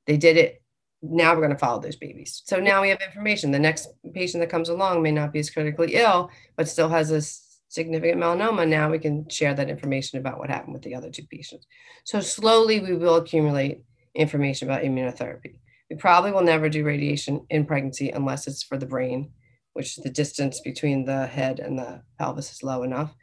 [0.06, 0.62] They did it.
[1.02, 2.42] Now we're going to follow those babies.
[2.44, 3.50] So now we have information.
[3.50, 7.10] The next patient that comes along may not be as critically ill, but still has
[7.10, 7.22] a
[7.70, 8.68] significant melanoma.
[8.68, 11.66] Now we can share that information about what happened with the other two patients.
[12.04, 13.82] So slowly we will accumulate
[14.14, 15.60] information about immunotherapy.
[15.88, 19.32] We probably will never do radiation in pregnancy unless it's for the brain,
[19.72, 23.14] which the distance between the head and the pelvis is low enough.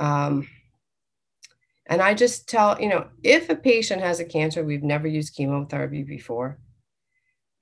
[0.00, 0.48] Um,
[1.86, 5.34] and I just tell, you know, if a patient has a cancer, we've never used
[5.34, 6.58] chemotherapy before.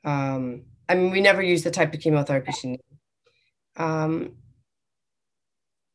[0.07, 2.83] Um, I mean, we never use the type of chemotherapy she needs.
[3.77, 4.37] Um,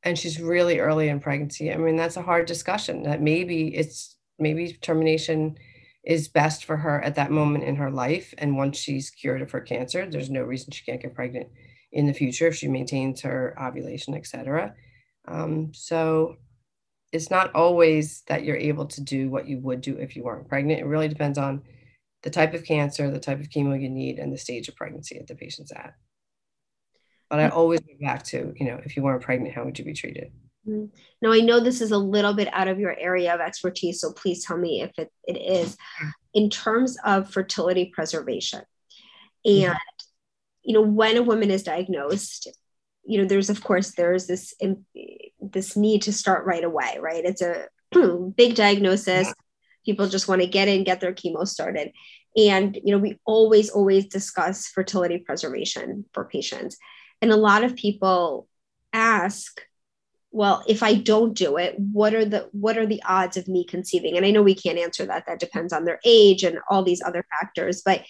[0.04, 1.72] and she's really early in pregnancy.
[1.72, 5.58] I mean, that's a hard discussion that maybe it's maybe termination
[6.04, 8.34] is best for her at that moment in her life.
[8.38, 11.48] And once she's cured of her cancer, there's no reason she can't get pregnant
[11.92, 14.74] in the future if she maintains her ovulation, et cetera.
[15.28, 16.38] Um, so
[17.12, 20.50] it's not always that you're able to do what you would do if you weren't
[20.50, 20.80] pregnant.
[20.80, 21.62] It really depends on
[22.24, 25.18] the type of cancer, the type of chemo you need, and the stage of pregnancy
[25.18, 25.96] that the patient's at.
[27.30, 29.86] But I always go back to, you know, if you weren't pregnant, how would you
[29.86, 30.32] be treated?
[30.68, 30.86] Mm-hmm.
[31.22, 34.12] Now, I know this is a little bit out of your area of expertise, so
[34.12, 35.78] please tell me if it, it is.
[36.34, 38.62] In terms of fertility preservation,
[39.44, 39.78] and, mm-hmm.
[40.64, 42.50] you know, when a woman is diagnosed,
[43.04, 44.54] you know there's of course there's this
[45.42, 47.68] this need to start right away right it's a
[48.36, 49.34] big diagnosis.
[49.86, 51.92] People just want to get in get their chemo started.
[52.38, 56.78] And you know we always always discuss fertility preservation for patients.
[57.22, 58.48] And a lot of people
[58.94, 59.62] ask
[60.34, 63.66] well if i don't do it what are the what are the odds of me
[63.66, 64.18] conceiving?
[64.18, 65.26] And i know we can't answer that.
[65.28, 67.82] That depends on their age and all these other factors.
[67.84, 68.04] But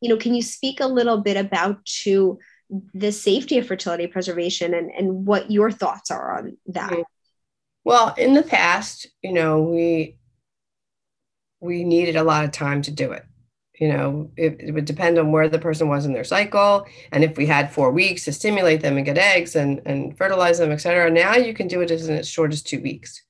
[0.00, 2.38] you know can you speak a little bit about to
[2.94, 6.92] the safety of fertility preservation and, and what your thoughts are on that.
[7.84, 10.17] Well, in the past, you know, we
[11.60, 13.24] we needed a lot of time to do it.
[13.78, 16.86] You know, it, it would depend on where the person was in their cycle.
[17.12, 20.58] And if we had four weeks to stimulate them and get eggs and, and fertilize
[20.58, 23.22] them, et cetera, now you can do it as, in as short as two weeks.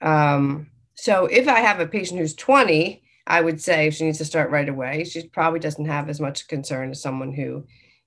[0.00, 4.24] Um, so if I have a patient who's 20, I would say she needs to
[4.24, 7.64] start right away, she probably doesn't have as much concern as someone who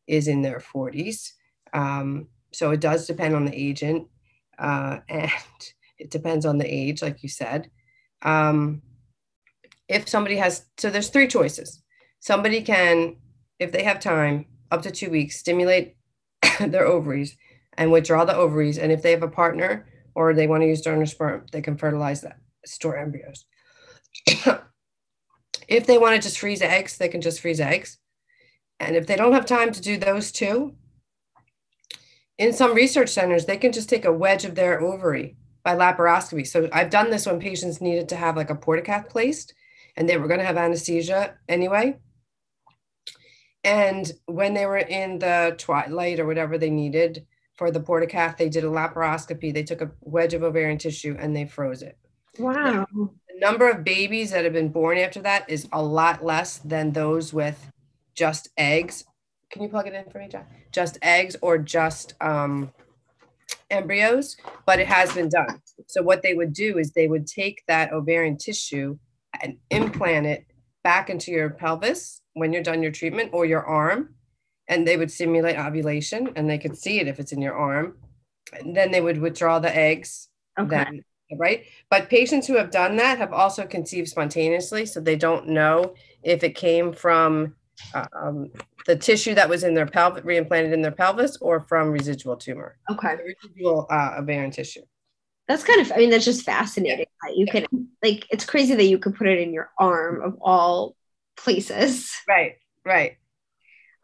[0.07, 1.31] is in their 40s.
[1.71, 4.07] Um, so it does depend on the agent,
[4.59, 5.31] uh, and
[5.97, 7.69] it depends on the age, like you said.
[8.21, 8.81] Um,
[9.87, 11.81] if somebody has, so there's three choices.
[12.19, 13.17] Somebody can,
[13.59, 15.95] if they have time, up to two weeks, stimulate
[16.59, 17.35] their ovaries
[17.77, 18.77] and withdraw the ovaries.
[18.77, 21.77] And if they have a partner or they want to use donor sperm, they can
[21.77, 23.45] fertilize that, store embryos.
[25.67, 27.97] if they want to just freeze eggs, they can just freeze eggs.
[28.79, 30.75] And if they don't have time to do those two,
[32.37, 36.45] in some research centers, they can just take a wedge of their ovary by laparoscopy.
[36.45, 39.53] So I've done this when patients needed to have like a portacath placed
[39.95, 41.97] and they were going to have anesthesia anyway.
[43.63, 47.25] And when they were in the twilight or whatever they needed
[47.55, 49.53] for the portacath, they did a laparoscopy.
[49.53, 51.97] They took a wedge of ovarian tissue and they froze it.
[52.37, 52.87] Wow.
[52.93, 56.91] The number of babies that have been born after that is a lot less than
[56.91, 57.71] those with
[58.15, 59.05] just eggs.
[59.49, 60.45] Can you plug it in for me, John?
[60.71, 62.71] Just eggs or just um,
[63.69, 65.61] embryos, but it has been done.
[65.87, 68.97] So what they would do is they would take that ovarian tissue
[69.41, 70.45] and implant it
[70.83, 74.15] back into your pelvis when you're done your treatment or your arm,
[74.67, 77.97] and they would simulate ovulation, and they could see it if it's in your arm.
[78.53, 80.29] And then they would withdraw the eggs.
[80.59, 80.83] Okay.
[80.83, 81.03] Then,
[81.37, 81.65] right?
[81.89, 86.43] But patients who have done that have also conceived spontaneously, so they don't know if
[86.43, 87.55] it came from
[88.13, 88.51] um,
[88.85, 92.77] the tissue that was in their pelvis, reimplanted in their pelvis, or from residual tumor,
[92.91, 93.15] Okay.
[93.25, 94.81] residual uh, ovarian tissue.
[95.47, 97.05] That's kind of, I mean, that's just fascinating.
[97.23, 97.65] that You can,
[98.01, 100.95] like, it's crazy that you could put it in your arm of all
[101.35, 102.11] places.
[102.27, 102.53] Right,
[102.85, 103.17] right.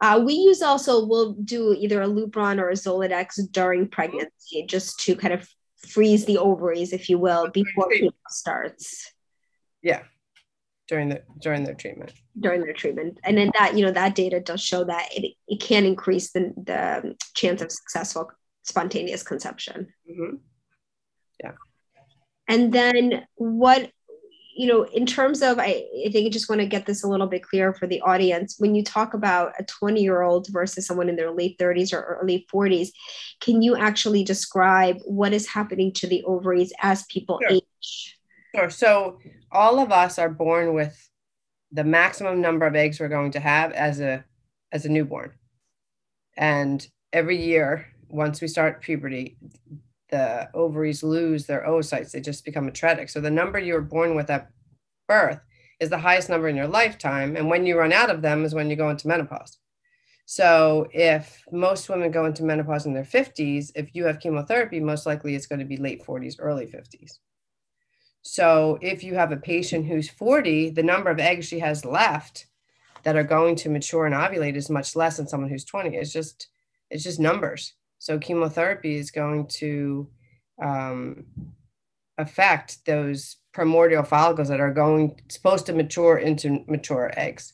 [0.02, 5.00] Uh, we use also, we'll do either a Lupron or a Zoladex during pregnancy just
[5.00, 5.48] to kind of
[5.88, 9.12] freeze the ovaries, if you will, before chemo starts
[9.82, 10.02] Yeah,
[10.88, 12.12] during the during their treatment.
[12.38, 13.18] during their treatment.
[13.24, 16.52] And then that, you know, that data does show that it, it can increase the,
[16.56, 18.30] the chance of successful
[18.62, 19.88] spontaneous conception.
[21.42, 21.50] Hmm
[22.48, 23.90] And then what,
[24.56, 27.08] you know, in terms of, I, I think I just want to get this a
[27.08, 28.56] little bit clearer for the audience.
[28.58, 32.18] When you talk about a 20 year old versus someone in their late 30s or
[32.20, 32.88] early 40s,
[33.40, 37.52] can you actually describe what is happening to the ovaries as people Sure.
[37.52, 38.18] age?
[38.54, 38.70] Sure.
[38.70, 39.18] So
[39.52, 41.08] all of us are born with
[41.72, 44.24] the maximum number of eggs we're going to have as a
[44.72, 45.32] as a newborn,
[46.36, 49.36] and every year once we start puberty,
[50.10, 52.10] the ovaries lose their oocytes.
[52.10, 53.08] They just become atretic.
[53.08, 54.50] So the number you were born with at
[55.08, 55.40] birth
[55.80, 58.54] is the highest number in your lifetime, and when you run out of them is
[58.54, 59.58] when you go into menopause.
[60.26, 65.04] So if most women go into menopause in their 50s, if you have chemotherapy, most
[65.06, 67.18] likely it's going to be late 40s, early 50s.
[68.22, 72.46] So if you have a patient who's 40, the number of eggs she has left
[73.02, 75.96] that are going to mature and ovulate is much less than someone who's 20.
[75.96, 76.48] It's just
[76.90, 77.74] it's just numbers.
[78.00, 80.08] So chemotherapy is going to
[80.60, 81.26] um,
[82.16, 87.52] affect those primordial follicles that are going supposed to mature into mature eggs.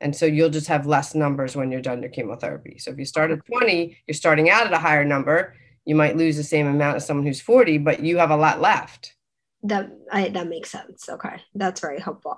[0.00, 2.76] And so you'll just have less numbers when you're done your chemotherapy.
[2.78, 5.54] So if you start at 20, you're starting out at a higher number.
[5.84, 8.60] You might lose the same amount as someone who's 40, but you have a lot
[8.60, 9.14] left.
[9.62, 11.08] That I, that makes sense.
[11.08, 12.36] Okay, that's very helpful.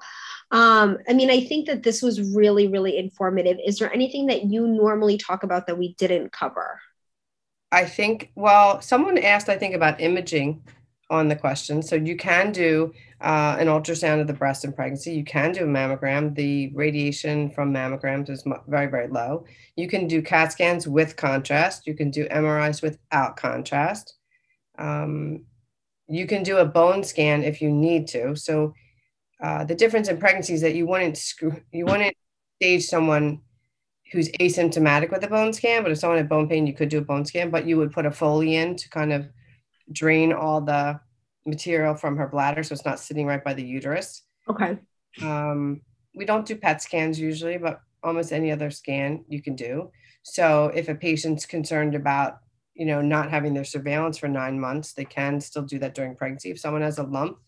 [0.50, 3.56] Um, I mean, I think that this was really, really informative.
[3.64, 6.78] Is there anything that you normally talk about that we didn't cover?
[7.72, 10.62] I think, well, someone asked, I think, about imaging
[11.10, 11.82] on the question.
[11.82, 15.12] So you can do uh, an ultrasound of the breast in pregnancy.
[15.12, 16.34] You can do a mammogram.
[16.34, 19.44] The radiation from mammograms is very, very low.
[19.76, 21.86] You can do CAT scans with contrast.
[21.86, 24.14] You can do MRIs without contrast.
[24.78, 25.44] Um,
[26.08, 28.36] you can do a bone scan if you need to.
[28.36, 28.74] So
[29.42, 32.16] uh, the difference in pregnancy is that you wouldn't screw, you wouldn't
[32.60, 33.40] stage someone
[34.12, 36.98] who's asymptomatic with a bone scan, but if someone had bone pain, you could do
[36.98, 39.28] a bone scan, but you would put a Foley in to kind of
[39.92, 41.00] drain all the
[41.44, 44.22] material from her bladder so it's not sitting right by the uterus.
[44.48, 44.78] Okay.
[45.22, 45.80] Um,
[46.14, 49.90] we don't do PET scans usually, but almost any other scan you can do.
[50.22, 52.38] So if a patient's concerned about,
[52.74, 56.16] you know, not having their surveillance for nine months, they can still do that during
[56.16, 56.50] pregnancy.
[56.50, 57.38] If someone has a lump,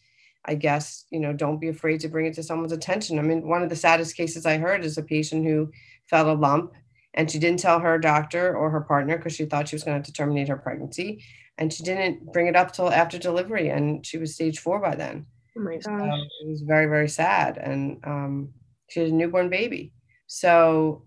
[0.44, 3.18] I guess, you know, don't be afraid to bring it to someone's attention.
[3.18, 5.70] I mean, one of the saddest cases I heard is a patient who
[6.08, 6.74] felt a lump
[7.14, 9.94] and she didn't tell her doctor or her partner because she thought she was going
[9.94, 11.24] to have to terminate her pregnancy.
[11.56, 14.94] And she didn't bring it up till after delivery and she was stage four by
[14.94, 15.26] then.
[15.56, 16.20] Oh my So gosh.
[16.42, 17.58] it was very, very sad.
[17.58, 18.50] And um,
[18.88, 19.92] she had a newborn baby.
[20.26, 21.02] So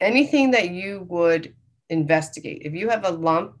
[0.00, 1.54] anything that you would
[1.90, 3.56] investigate, if you have a lump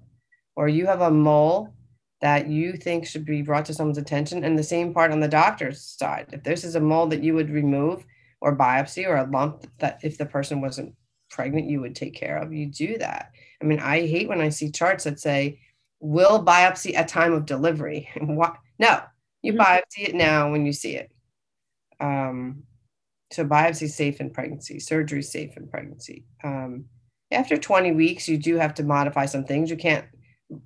[0.54, 1.74] or you have a mole
[2.20, 5.28] that you think should be brought to someone's attention, and the same part on the
[5.28, 8.06] doctor's side, if this is a mole that you would remove
[8.46, 10.94] or biopsy or a lump that if the person wasn't
[11.30, 13.32] pregnant, you would take care of, you do that.
[13.60, 15.58] I mean, I hate when I see charts that say,
[15.98, 18.08] will biopsy at time of delivery.
[18.20, 18.54] what?
[18.78, 19.00] No,
[19.42, 19.58] you Mhm.
[19.58, 21.10] biopsy it now when you see it.
[21.98, 22.62] Um,
[23.32, 26.24] so biopsy safe in pregnancy, surgery safe in pregnancy.
[26.44, 26.84] Um,
[27.32, 29.70] after 20 weeks, you do have to modify some things.
[29.70, 30.06] You can't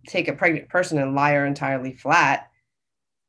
[0.07, 2.50] take a pregnant person and lie her entirely flat.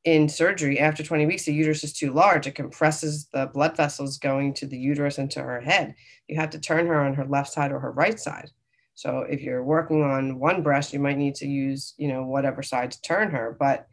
[0.03, 2.47] In surgery after 20 weeks the uterus is too large.
[2.47, 5.95] It compresses the blood vessels going to the uterus into her head.
[6.27, 8.49] You have to turn her on her left side or her right side.
[8.93, 12.63] So if you're working on one breast you might need to use you know whatever
[12.63, 13.87] side to turn her but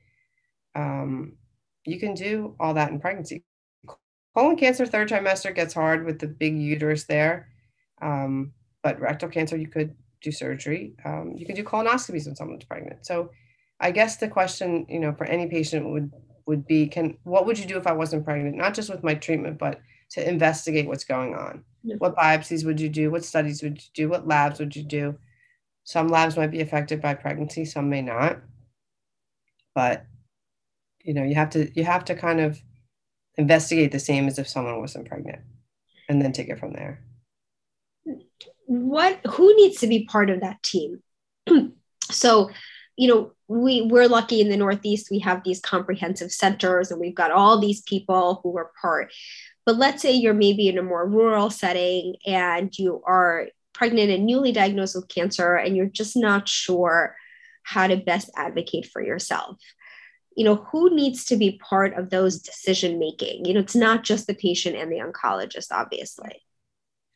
[0.74, 1.34] um,
[1.84, 3.44] you can do all that in pregnancy.
[4.34, 7.48] Colon cancer third trimester gets hard with the big uterus there
[8.00, 8.52] um,
[8.82, 10.94] but rectal cancer you could do surgery.
[11.04, 13.06] Um, you can do colonoscopies when someone's pregnant.
[13.06, 13.30] So
[13.80, 16.12] I guess the question, you know, for any patient would
[16.46, 18.56] would be, can what would you do if I wasn't pregnant?
[18.56, 21.64] Not just with my treatment, but to investigate what's going on.
[21.82, 21.96] Yeah.
[21.98, 23.10] What biopsies would you do?
[23.10, 24.08] What studies would you do?
[24.08, 25.18] What labs would you do?
[25.84, 28.38] Some labs might be affected by pregnancy, some may not.
[29.74, 30.06] But
[31.02, 32.60] you know, you have to you have to kind of
[33.36, 35.40] investigate the same as if someone wasn't pregnant
[36.08, 37.02] and then take it from there.
[38.66, 41.02] What who needs to be part of that team?
[42.10, 42.50] so
[42.98, 47.14] you know we we're lucky in the northeast we have these comprehensive centers and we've
[47.14, 49.10] got all these people who are part.
[49.64, 54.26] But let's say you're maybe in a more rural setting and you are pregnant and
[54.26, 57.14] newly diagnosed with cancer and you're just not sure
[57.62, 59.58] how to best advocate for yourself.
[60.36, 63.44] You know who needs to be part of those decision making?
[63.44, 66.42] You know it's not just the patient and the oncologist obviously.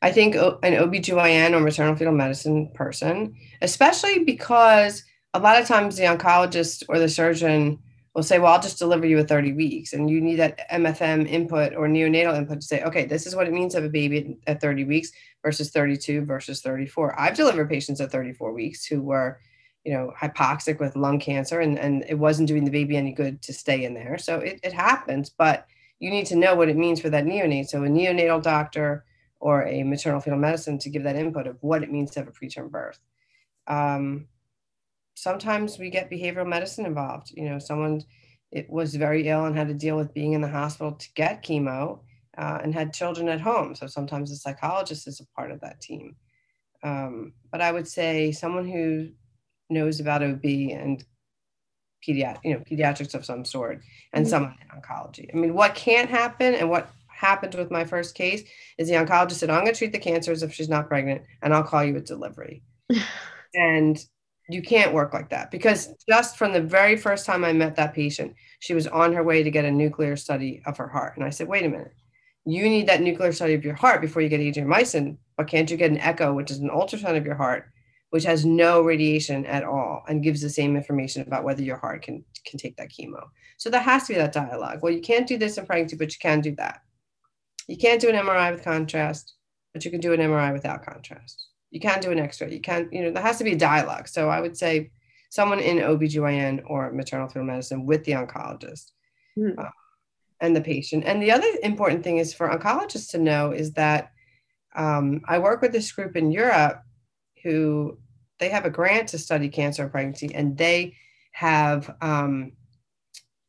[0.00, 5.02] I think an obgyn or maternal fetal medicine person especially because
[5.34, 7.78] a lot of times the oncologist or the surgeon
[8.14, 9.94] will say, well, I'll just deliver you at 30 weeks.
[9.94, 13.46] And you need that MFM input or neonatal input to say, okay, this is what
[13.46, 15.10] it means to have a baby at 30 weeks
[15.42, 17.18] versus 32 versus 34.
[17.18, 19.40] I've delivered patients at 34 weeks who were,
[19.84, 23.40] you know, hypoxic with lung cancer and, and it wasn't doing the baby any good
[23.42, 24.18] to stay in there.
[24.18, 25.66] So it, it happens, but
[25.98, 27.68] you need to know what it means for that neonate.
[27.68, 29.06] So a neonatal doctor
[29.40, 32.28] or a maternal fetal medicine to give that input of what it means to have
[32.28, 33.00] a preterm birth.
[33.66, 34.26] Um,
[35.14, 37.32] sometimes we get behavioral medicine involved.
[37.36, 38.02] You know, someone
[38.50, 41.42] it was very ill and had to deal with being in the hospital to get
[41.42, 42.00] chemo
[42.36, 43.74] uh, and had children at home.
[43.74, 46.16] So sometimes the psychologist is a part of that team.
[46.82, 49.08] Um, but I would say someone who
[49.70, 51.02] knows about OB and
[52.06, 53.80] pediatric, you know, pediatrics of some sort,
[54.12, 54.30] and mm-hmm.
[54.30, 55.30] someone in oncology.
[55.32, 58.42] I mean, what can't happen and what happened with my first case
[58.78, 61.54] is the oncologist said, "I'm going to treat the cancers if she's not pregnant, and
[61.54, 62.62] I'll call you at delivery."
[63.54, 64.04] and
[64.52, 67.94] you can't work like that because just from the very first time I met that
[67.94, 71.16] patient, she was on her way to get a nuclear study of her heart.
[71.16, 71.94] And I said, wait a minute,
[72.44, 75.76] you need that nuclear study of your heart before you get Adriamycin, but can't you
[75.76, 77.70] get an echo, which is an ultrasound of your heart,
[78.10, 82.02] which has no radiation at all and gives the same information about whether your heart
[82.02, 83.22] can, can take that chemo.
[83.58, 84.80] So there has to be that dialogue.
[84.82, 86.82] Well, you can't do this in pregnancy, but you can do that.
[87.68, 89.34] You can't do an MRI with contrast,
[89.72, 92.52] but you can do an MRI without contrast you can't do an x-ray.
[92.52, 94.06] You can't you know there has to be a dialogue.
[94.06, 94.90] So i would say
[95.30, 98.92] someone in obgyn or maternal fetal medicine with the oncologist
[99.36, 99.58] mm.
[99.58, 99.70] uh,
[100.40, 101.04] and the patient.
[101.06, 104.12] And the other important thing is for oncologists to know is that
[104.76, 106.82] um, i work with this group in europe
[107.42, 107.98] who
[108.38, 110.94] they have a grant to study cancer and pregnancy and they
[111.32, 112.52] have um,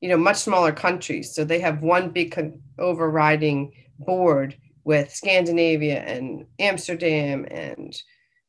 [0.04, 1.34] you know much smaller countries.
[1.34, 7.96] So they have one big con- overriding board with Scandinavia and Amsterdam and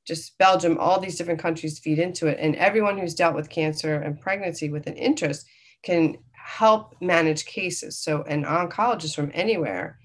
[0.05, 2.39] just Belgium, all these different countries feed into it.
[2.41, 5.47] And everyone who's dealt with cancer and pregnancy with an interest
[5.83, 7.99] can help manage cases.
[7.99, 9.99] So an oncologist from anywhere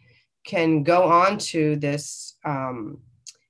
[0.45, 2.99] can go on to this um,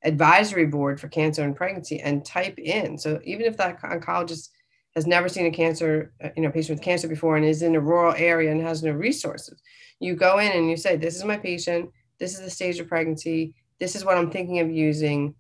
[0.04, 2.98] advisory board for cancer and pregnancy and type in.
[2.98, 4.50] So even if that oncologist
[4.96, 7.76] has never seen a cancer, uh, you know, patient with cancer before and is in
[7.76, 9.62] a rural area and has no resources,
[10.00, 12.88] you go in and you say, this is my patient, this is the stage of
[12.88, 15.36] pregnancy, this is what I'm thinking of using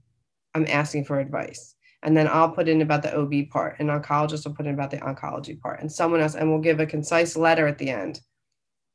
[0.55, 1.75] I'm asking for advice.
[2.01, 4.91] And then I'll put in about the OB part, and oncologist will put in about
[4.91, 8.21] the oncology part, and someone else, and we'll give a concise letter at the end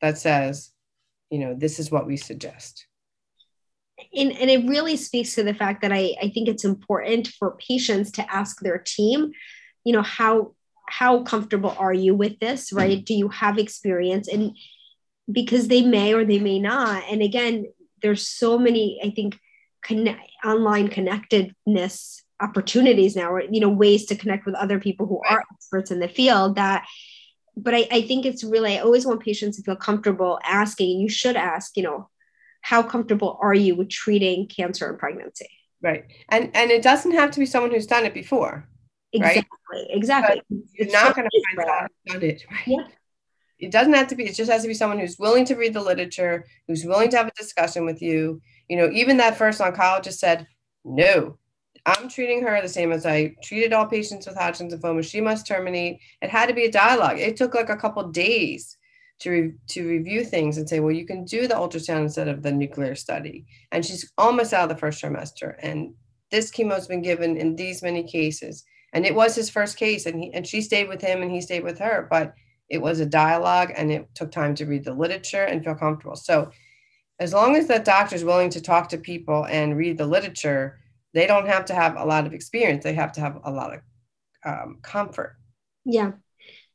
[0.01, 0.71] that says,
[1.31, 2.87] you know, this is what we suggest.
[4.15, 7.57] And, and it really speaks to the fact that I, I think it's important for
[7.57, 9.33] patients to ask their team,
[9.85, 10.55] you know, how
[10.87, 12.99] how comfortable are you with this, right?
[12.99, 13.05] Mm-hmm.
[13.05, 14.29] Do you have experience?
[14.29, 14.57] And
[15.31, 17.05] because they may or they may not.
[17.11, 17.67] And again,
[18.03, 19.39] there's so many, I think,
[19.85, 25.21] connect, online connectedness opportunities now or you know ways to connect with other people who
[25.29, 26.85] are experts in the field that
[27.57, 31.09] but I, I think it's really i always want patients to feel comfortable asking you
[31.09, 32.09] should ask you know
[32.65, 35.51] how comfortable are you with treating cancer and pregnancy?
[35.83, 36.07] Right.
[36.31, 38.67] And and it doesn't have to be someone who's done it before
[39.13, 39.87] exactly right?
[39.91, 42.67] exactly you're not going to find who's done it right?
[42.67, 42.87] Yeah.
[43.61, 45.73] it doesn't have to be it just has to be someone who's willing to read
[45.73, 49.61] the literature who's willing to have a discussion with you you know, even that first
[49.61, 50.47] oncologist said,
[50.85, 51.39] no,
[51.87, 55.05] I'm treating her the same as I treated all patients with Hodgkin's lymphoma.
[55.05, 56.01] She must terminate.
[56.23, 57.19] It had to be a dialogue.
[57.19, 58.77] It took like a couple days
[59.21, 62.43] to, re- to review things and say, well, you can do the ultrasound instead of
[62.43, 63.45] the nuclear study.
[63.71, 65.57] And she's almost out of the first trimester.
[65.61, 65.95] And
[66.31, 68.65] this chemo has been given in these many cases.
[68.93, 71.41] And it was his first case, and he and she stayed with him and he
[71.41, 72.07] stayed with her.
[72.09, 72.35] But
[72.69, 76.17] it was a dialogue and it took time to read the literature and feel comfortable.
[76.17, 76.51] So
[77.19, 80.81] as long as that doctor is willing to talk to people and read the literature,
[81.13, 82.83] they don't have to have a lot of experience.
[82.83, 83.81] They have to have a lot of
[84.45, 85.37] um, comfort.
[85.85, 86.13] Yeah.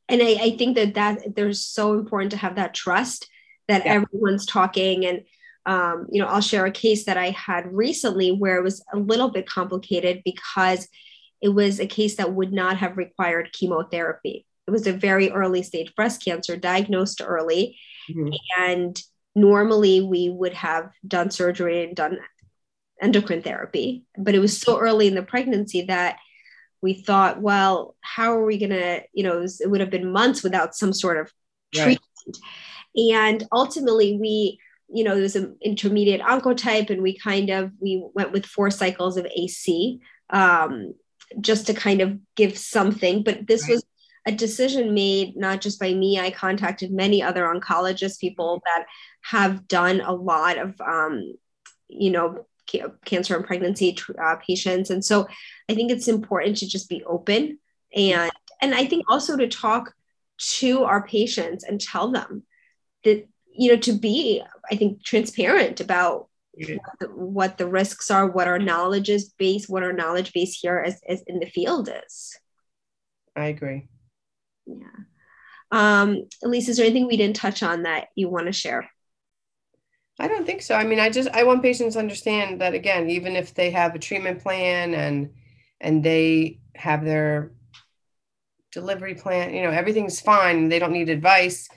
[0.08, 3.28] And I, I think that that there's so important to have that trust
[3.70, 3.92] that yeah.
[3.94, 5.22] everyone's talking and
[5.66, 8.98] um, you know i'll share a case that i had recently where it was a
[8.98, 10.88] little bit complicated because
[11.40, 15.62] it was a case that would not have required chemotherapy it was a very early
[15.62, 17.78] stage breast cancer diagnosed early
[18.10, 18.32] mm-hmm.
[18.58, 19.02] and
[19.34, 22.18] normally we would have done surgery and done
[23.00, 26.18] endocrine therapy but it was so early in the pregnancy that
[26.82, 29.90] we thought well how are we going to you know it, was, it, would have
[29.90, 31.32] been months without some sort of
[31.74, 32.36] treatment right.
[33.14, 34.58] and ultimately we
[34.88, 38.70] you know there was an intermediate oncotype and we kind of we went with four
[38.70, 40.00] cycles of ac
[40.30, 40.94] um,
[41.40, 43.74] just to kind of give something but this right.
[43.74, 43.84] was
[44.26, 48.86] a decision made not just by me i contacted many other oncologists people that
[49.22, 51.34] have done a lot of um,
[51.88, 54.90] you know ca- cancer and pregnancy uh, patients.
[54.90, 55.26] And so
[55.68, 57.58] i think it's important to just be open
[57.94, 59.94] and and i think also to talk
[60.38, 62.44] to our patients and tell them
[63.04, 68.26] that you know to be i think transparent about what, the, what the risks are
[68.26, 71.88] what our knowledge is based, what our knowledge base here is, is in the field
[72.04, 72.36] is.
[73.34, 73.88] I agree
[74.78, 74.86] yeah.
[75.72, 78.90] Um, Elyce, is there anything we didn't touch on that you want to share?
[80.18, 80.74] I don't think so.
[80.74, 83.94] I mean, I just I want patients to understand that again, even if they have
[83.94, 85.30] a treatment plan and
[85.80, 87.52] and they have their
[88.70, 90.68] delivery plan, you know, everything's fine.
[90.68, 91.68] They don't need advice.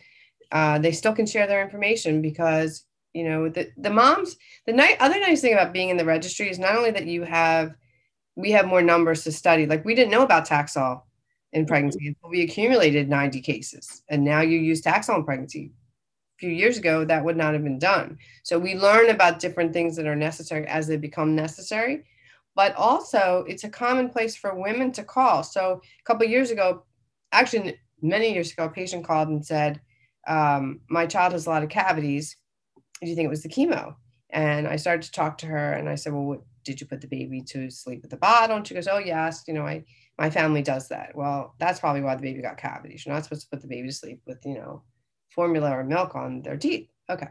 [0.52, 4.36] Uh, they still can share their information because you know the the moms.
[4.66, 7.24] The night other nice thing about being in the registry is not only that you
[7.24, 7.76] have
[8.36, 9.68] we have more numbers to study.
[9.68, 11.04] Like we didn't know about Taxol
[11.54, 12.16] in pregnancy.
[12.28, 15.72] We accumulated 90 cases, and now you use Taxol in pregnancy.
[16.38, 18.18] A few years ago, that would not have been done.
[18.42, 22.04] So we learn about different things that are necessary as they become necessary.
[22.56, 25.44] But also, it's a common place for women to call.
[25.44, 26.84] So a couple years ago,
[27.32, 29.80] actually many years ago, a patient called and said,
[30.28, 32.36] um, "My child has a lot of cavities.
[33.02, 33.96] Do you think it was the chemo?"
[34.30, 37.02] And I started to talk to her, and I said, "Well, what, did you put
[37.02, 39.86] the baby to sleep with the bottle?" And she goes, "Oh yes, you know, I."
[40.18, 41.16] my family does that.
[41.16, 43.06] Well, that's probably why the baby got cavities.
[43.06, 44.84] You're not supposed to put the baby to sleep with, you know,
[45.32, 46.90] formula or milk on their teeth.
[47.10, 47.30] Okay.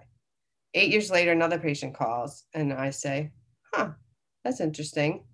[0.74, 3.30] Eight years later, another patient calls and I say,
[3.72, 3.90] huh,
[4.44, 5.24] that's interesting.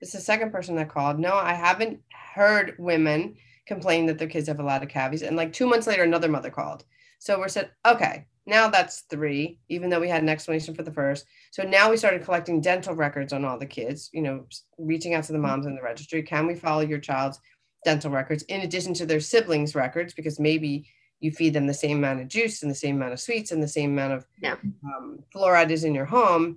[0.00, 1.18] It's the second person that called.
[1.18, 3.36] No, I haven't heard women
[3.66, 5.22] complain that their kids have a lot of cavities.
[5.22, 6.84] And like two months later, another mother called.
[7.18, 10.90] So we're said, okay, now that's three, even though we had an explanation for the
[10.90, 11.26] first.
[11.50, 14.46] So now we started collecting dental records on all the kids, you know,
[14.78, 16.22] reaching out to the moms in the registry.
[16.22, 17.38] Can we follow your child's
[17.84, 20.14] dental records in addition to their siblings' records?
[20.14, 20.88] Because maybe
[21.20, 23.62] you feed them the same amount of juice and the same amount of sweets and
[23.62, 24.56] the same amount of yeah.
[24.82, 26.56] um, fluoride is in your home.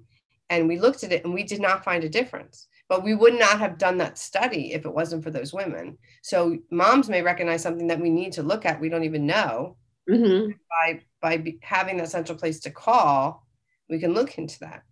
[0.49, 2.67] And we looked at it and we did not find a difference.
[2.87, 5.97] But we would not have done that study if it wasn't for those women.
[6.21, 8.79] So moms may recognize something that we need to look at.
[8.79, 9.75] We don't even know
[10.09, 10.51] mm-hmm.
[10.69, 13.45] by by having that central place to call,
[13.89, 14.83] we can look into that.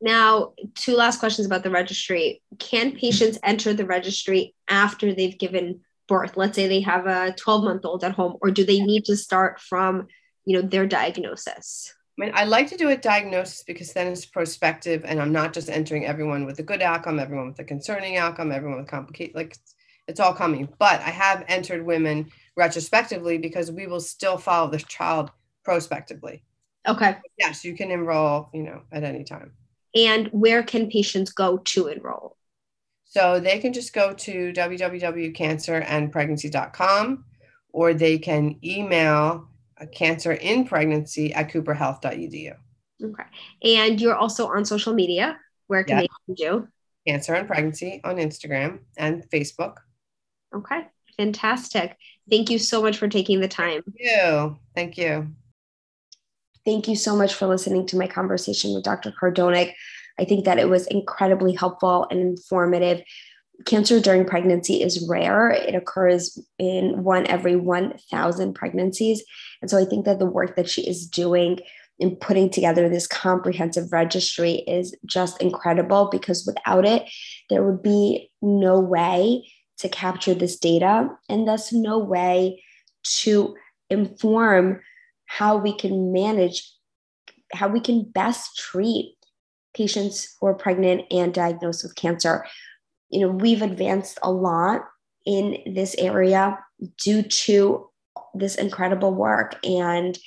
[0.00, 2.42] Now, two last questions about the registry.
[2.58, 6.36] Can patients enter the registry after they've given birth?
[6.36, 9.16] Let's say they have a 12 month old at home, or do they need to
[9.16, 10.08] start from,
[10.44, 11.94] you know, their diagnosis?
[12.18, 15.52] I mean, I like to do a diagnosis because then it's prospective, and I'm not
[15.52, 19.34] just entering everyone with a good outcome, everyone with a concerning outcome, everyone with complicated.
[19.34, 19.56] Like,
[20.06, 20.68] it's all coming.
[20.78, 25.30] But I have entered women retrospectively because we will still follow the child
[25.64, 26.42] prospectively.
[26.86, 27.16] Okay.
[27.38, 29.52] Yes, you can enroll, you know, at any time.
[29.94, 32.36] And where can patients go to enroll?
[33.04, 37.24] So they can just go to www.cancerandpregnancy.com
[37.72, 39.48] or they can email
[39.92, 42.56] cancer in pregnancy at cooperhealth.edu.
[43.02, 43.24] Okay.
[43.62, 45.38] And you're also on social media.
[45.66, 46.02] Where can yeah.
[46.02, 46.68] they find you?
[47.06, 49.76] Cancer and Pregnancy on Instagram and Facebook.
[50.54, 50.86] Okay.
[51.16, 51.96] Fantastic.
[52.30, 53.82] Thank you so much for taking the time.
[53.82, 54.58] Thank you.
[54.74, 55.28] Thank you.
[56.64, 59.12] Thank you so much for listening to my conversation with Dr.
[59.12, 59.74] Cardonick.
[60.18, 63.02] I think that it was incredibly helpful and informative.
[63.66, 65.50] Cancer during pregnancy is rare.
[65.50, 69.22] It occurs in one every 1,000 pregnancies.
[69.60, 71.60] And so I think that the work that she is doing
[71.98, 77.08] in putting together this comprehensive registry is just incredible because without it,
[77.50, 79.46] there would be no way
[79.78, 82.62] to capture this data and thus no way
[83.02, 83.54] to
[83.90, 84.80] inform
[85.26, 86.70] how we can manage,
[87.52, 89.16] how we can best treat
[89.74, 92.46] patients who are pregnant and diagnosed with cancer.
[93.10, 94.82] You know, we've advanced a lot
[95.26, 96.58] in this area
[96.98, 97.88] due to
[98.34, 99.58] this incredible work.
[99.64, 100.18] And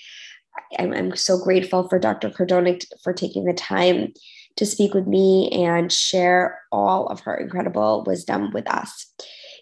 [0.79, 2.29] I'm, I'm so grateful for Dr.
[2.29, 4.13] Cardonick for taking the time
[4.55, 9.13] to speak with me and share all of her incredible wisdom with us.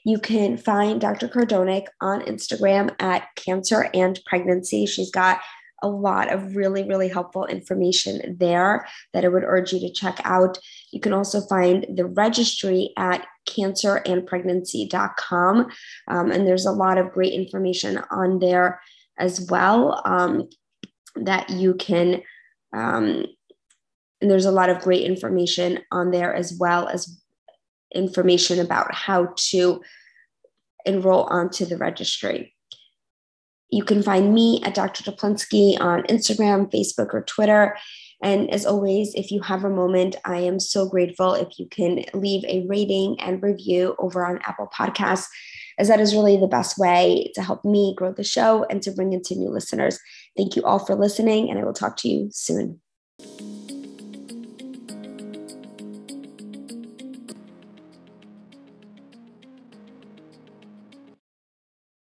[0.06, 1.28] You can find Dr.
[1.28, 4.86] Cardonick on Instagram at Cancer and Pregnancy.
[4.86, 5.41] She's got
[5.82, 10.22] a lot of really, really helpful information there that I would urge you to check
[10.24, 10.58] out.
[10.91, 15.72] You can also find the registry at cancerandpregnancy.com.
[16.08, 18.80] Um, and there's a lot of great information on there
[19.18, 20.47] as well um,
[21.16, 22.22] that you can.
[22.74, 23.26] Um,
[24.22, 27.22] and there's a lot of great information on there as well as
[27.94, 29.82] information about how to
[30.86, 32.54] enroll onto the registry.
[33.70, 35.04] You can find me at Dr.
[35.04, 37.76] Teplinsky on Instagram, Facebook, or Twitter.
[38.24, 42.06] And as always, if you have a moment, I am so grateful if you can
[42.14, 45.28] leave a rating and review over on Apple Podcasts,
[45.78, 48.92] as that is really the best way to help me grow the show and to
[48.92, 50.00] bring in new listeners.
[50.38, 52.80] Thank you all for listening, and I will talk to you soon.